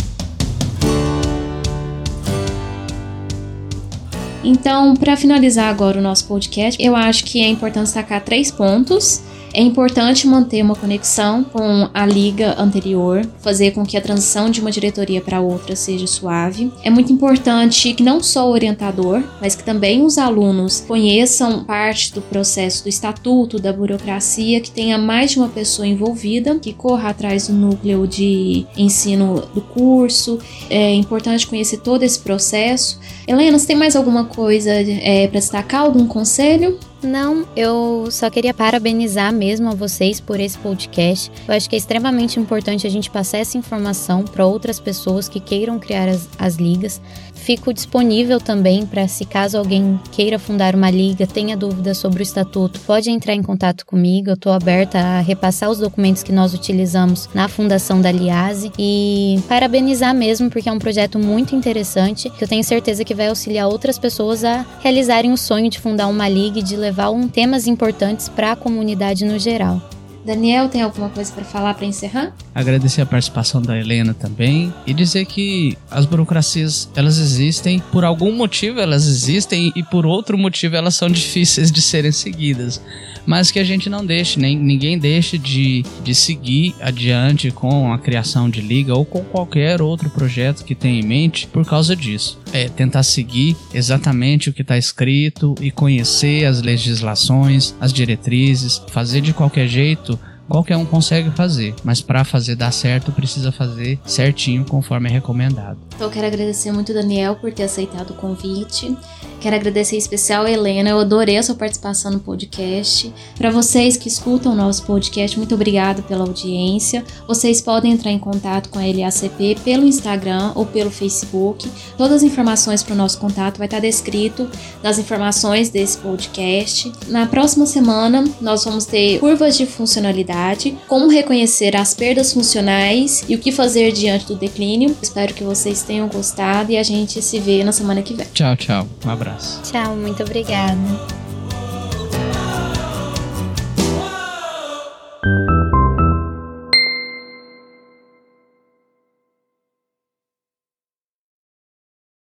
Então, 4.42 4.94
para 4.96 5.16
finalizar 5.16 5.68
agora 5.68 5.98
o 5.98 6.02
nosso 6.02 6.26
podcast, 6.26 6.82
eu 6.82 6.96
acho 6.96 7.24
que 7.24 7.40
é 7.40 7.48
importante 7.48 7.84
destacar 7.84 8.22
três 8.22 8.50
pontos 8.50 9.22
é 9.52 9.60
importante 9.60 10.26
manter 10.26 10.62
uma 10.62 10.74
conexão 10.74 11.44
com 11.44 11.88
a 11.92 12.06
liga 12.06 12.54
anterior, 12.58 13.26
fazer 13.40 13.72
com 13.72 13.84
que 13.84 13.96
a 13.96 14.00
transição 14.00 14.50
de 14.50 14.60
uma 14.60 14.70
diretoria 14.70 15.20
para 15.20 15.40
outra 15.40 15.74
seja 15.74 16.06
suave. 16.06 16.72
É 16.82 16.90
muito 16.90 17.12
importante 17.12 17.92
que 17.94 18.02
não 18.02 18.22
só 18.22 18.48
o 18.48 18.52
orientador, 18.52 19.22
mas 19.40 19.54
que 19.54 19.64
também 19.64 20.04
os 20.04 20.18
alunos 20.18 20.80
conheçam 20.80 21.64
parte 21.64 22.12
do 22.14 22.20
processo 22.20 22.84
do 22.84 22.88
estatuto, 22.88 23.58
da 23.58 23.72
burocracia, 23.72 24.60
que 24.60 24.70
tenha 24.70 24.98
mais 24.98 25.32
de 25.32 25.38
uma 25.38 25.48
pessoa 25.48 25.86
envolvida, 25.86 26.58
que 26.58 26.72
corra 26.72 27.10
atrás 27.10 27.48
do 27.48 27.54
núcleo 27.54 28.06
de 28.06 28.66
ensino 28.76 29.42
do 29.54 29.60
curso. 29.60 30.38
É 30.68 30.94
importante 30.94 31.46
conhecer 31.46 31.78
todo 31.78 32.02
esse 32.02 32.18
processo. 32.18 32.98
Helena, 33.26 33.58
você 33.58 33.66
tem 33.66 33.76
mais 33.76 33.96
alguma 33.96 34.24
coisa 34.24 34.70
é, 34.72 35.26
para 35.28 35.40
destacar? 35.40 35.82
Algum 35.82 36.06
conselho? 36.06 36.78
Não, 37.02 37.46
eu 37.56 38.08
só 38.10 38.28
queria 38.28 38.52
parabenizar 38.52 39.32
mesmo 39.32 39.70
a 39.70 39.74
vocês 39.74 40.20
por 40.20 40.38
esse 40.38 40.58
podcast. 40.58 41.32
Eu 41.48 41.54
acho 41.54 41.68
que 41.68 41.74
é 41.74 41.78
extremamente 41.78 42.38
importante 42.38 42.86
a 42.86 42.90
gente 42.90 43.10
passar 43.10 43.38
essa 43.38 43.56
informação 43.56 44.22
para 44.22 44.44
outras 44.44 44.78
pessoas 44.78 45.28
que 45.28 45.40
queiram 45.40 45.78
criar 45.78 46.08
as, 46.08 46.28
as 46.38 46.56
ligas. 46.56 47.00
Fico 47.40 47.72
disponível 47.72 48.38
também 48.38 48.84
para 48.84 49.08
se 49.08 49.24
caso 49.24 49.56
alguém 49.56 49.98
queira 50.12 50.38
fundar 50.38 50.74
uma 50.74 50.90
liga, 50.90 51.26
tenha 51.26 51.56
dúvidas 51.56 51.96
sobre 51.96 52.20
o 52.20 52.22
estatuto, 52.22 52.78
pode 52.80 53.10
entrar 53.10 53.34
em 53.34 53.42
contato 53.42 53.86
comigo. 53.86 54.28
Eu 54.28 54.34
estou 54.34 54.52
aberta 54.52 54.98
a 54.98 55.20
repassar 55.20 55.70
os 55.70 55.78
documentos 55.78 56.22
que 56.22 56.32
nós 56.32 56.52
utilizamos 56.52 57.28
na 57.34 57.48
fundação 57.48 58.00
da 58.00 58.12
Liase 58.12 58.70
e 58.78 59.40
parabenizar 59.48 60.14
mesmo 60.14 60.50
porque 60.50 60.68
é 60.68 60.72
um 60.72 60.78
projeto 60.78 61.18
muito 61.18 61.56
interessante 61.56 62.28
que 62.28 62.44
eu 62.44 62.48
tenho 62.48 62.62
certeza 62.62 63.04
que 63.04 63.14
vai 63.14 63.28
auxiliar 63.28 63.68
outras 63.68 63.98
pessoas 63.98 64.44
a 64.44 64.64
realizarem 64.80 65.32
o 65.32 65.38
sonho 65.38 65.70
de 65.70 65.80
fundar 65.80 66.08
uma 66.08 66.28
liga 66.28 66.58
e 66.58 66.62
de 66.62 66.76
levar 66.76 67.10
um 67.10 67.26
temas 67.26 67.66
importantes 67.66 68.28
para 68.28 68.52
a 68.52 68.56
comunidade 68.56 69.24
no 69.24 69.38
geral. 69.38 69.80
Daniel, 70.24 70.68
tem 70.68 70.82
alguma 70.82 71.08
coisa 71.08 71.32
para 71.32 71.44
falar 71.44 71.74
para 71.74 71.86
encerrar? 71.86 72.34
Agradecer 72.54 73.00
a 73.00 73.06
participação 73.06 73.62
da 73.62 73.78
Helena 73.78 74.12
também 74.12 74.72
e 74.86 74.92
dizer 74.92 75.24
que 75.24 75.76
as 75.90 76.04
burocracias 76.04 76.88
elas 76.94 77.18
existem 77.18 77.80
por 77.92 78.04
algum 78.04 78.32
motivo 78.32 78.80
elas 78.80 79.06
existem 79.06 79.72
e 79.74 79.82
por 79.82 80.04
outro 80.04 80.36
motivo 80.36 80.76
elas 80.76 80.94
são 80.94 81.08
difíceis 81.10 81.70
de 81.72 81.80
serem 81.80 82.12
seguidas 82.12 82.80
mas 83.26 83.52
que 83.52 83.60
a 83.60 83.64
gente 83.64 83.88
não 83.88 84.04
deixe, 84.04 84.40
nem 84.40 84.58
ninguém 84.58 84.98
deixe 84.98 85.38
de, 85.38 85.84
de 86.02 86.14
seguir 86.14 86.74
adiante 86.80 87.52
com 87.52 87.92
a 87.92 87.98
criação 87.98 88.48
de 88.50 88.60
liga 88.60 88.92
ou 88.92 89.04
com 89.04 89.22
qualquer 89.22 89.80
outro 89.80 90.10
projeto 90.10 90.64
que 90.64 90.74
tenha 90.74 91.00
em 91.00 91.06
mente 91.06 91.46
por 91.46 91.64
causa 91.64 91.94
disso. 91.94 92.39
É 92.52 92.68
tentar 92.68 93.02
seguir 93.02 93.56
exatamente 93.72 94.50
o 94.50 94.52
que 94.52 94.62
está 94.62 94.76
escrito 94.76 95.54
e 95.60 95.70
conhecer 95.70 96.44
as 96.44 96.60
legislações, 96.62 97.74
as 97.80 97.92
diretrizes, 97.92 98.82
fazer 98.88 99.20
de 99.20 99.32
qualquer 99.32 99.68
jeito 99.68 100.18
qualquer 100.50 100.76
um 100.76 100.84
consegue 100.84 101.30
fazer, 101.30 101.74
mas 101.84 102.00
para 102.00 102.24
fazer 102.24 102.56
dar 102.56 102.72
certo 102.72 103.12
precisa 103.12 103.52
fazer 103.52 103.98
certinho 104.04 104.64
conforme 104.64 105.08
é 105.08 105.12
recomendado. 105.12 105.78
Então 105.94 106.10
quero 106.10 106.26
agradecer 106.26 106.72
muito 106.72 106.92
Daniel 106.92 107.36
por 107.36 107.52
ter 107.52 107.62
aceitado 107.62 108.10
o 108.10 108.14
convite. 108.14 108.96
Quero 109.40 109.56
agradecer 109.56 109.96
em 109.96 109.98
especial 109.98 110.44
a 110.44 110.50
Helena, 110.50 110.90
eu 110.90 110.98
adorei 110.98 111.38
a 111.38 111.42
sua 111.42 111.54
participação 111.54 112.10
no 112.10 112.20
podcast. 112.20 113.12
Para 113.38 113.50
vocês 113.50 113.96
que 113.96 114.06
escutam 114.06 114.52
o 114.52 114.54
nosso 114.54 114.82
podcast, 114.82 115.38
muito 115.38 115.54
obrigado 115.54 116.02
pela 116.02 116.24
audiência. 116.24 117.02
Vocês 117.26 117.62
podem 117.62 117.92
entrar 117.92 118.10
em 118.10 118.18
contato 118.18 118.68
com 118.68 118.78
a 118.78 118.82
LACP 118.82 119.56
pelo 119.64 119.86
Instagram 119.86 120.52
ou 120.54 120.66
pelo 120.66 120.90
Facebook. 120.90 121.70
Todas 121.96 122.18
as 122.18 122.22
informações 122.22 122.82
para 122.82 122.92
o 122.92 122.96
nosso 122.96 123.18
contato 123.18 123.56
vai 123.56 123.66
estar 123.66 123.80
descrito 123.80 124.46
nas 124.82 124.98
informações 124.98 125.70
desse 125.70 125.96
podcast. 125.98 126.92
Na 127.08 127.26
próxima 127.26 127.64
semana, 127.64 128.24
nós 128.42 128.64
vamos 128.64 128.84
ter 128.84 129.20
curvas 129.20 129.56
de 129.56 129.64
funcionalidade, 129.64 130.39
como 130.86 131.08
reconhecer 131.08 131.76
as 131.76 131.94
perdas 131.94 132.32
funcionais 132.32 133.24
e 133.28 133.34
o 133.34 133.38
que 133.38 133.52
fazer 133.52 133.92
diante 133.92 134.26
do 134.26 134.36
declínio. 134.36 134.96
Espero 135.02 135.34
que 135.34 135.44
vocês 135.44 135.82
tenham 135.82 136.08
gostado 136.08 136.72
e 136.72 136.76
a 136.76 136.82
gente 136.82 137.20
se 137.22 137.38
vê 137.38 137.62
na 137.64 137.72
semana 137.72 138.02
que 138.02 138.14
vem. 138.14 138.26
Tchau, 138.32 138.56
tchau. 138.56 138.88
Um 139.04 139.10
abraço. 139.10 139.60
Tchau, 139.62 139.96
muito 139.96 140.22
obrigada. 140.22 141.19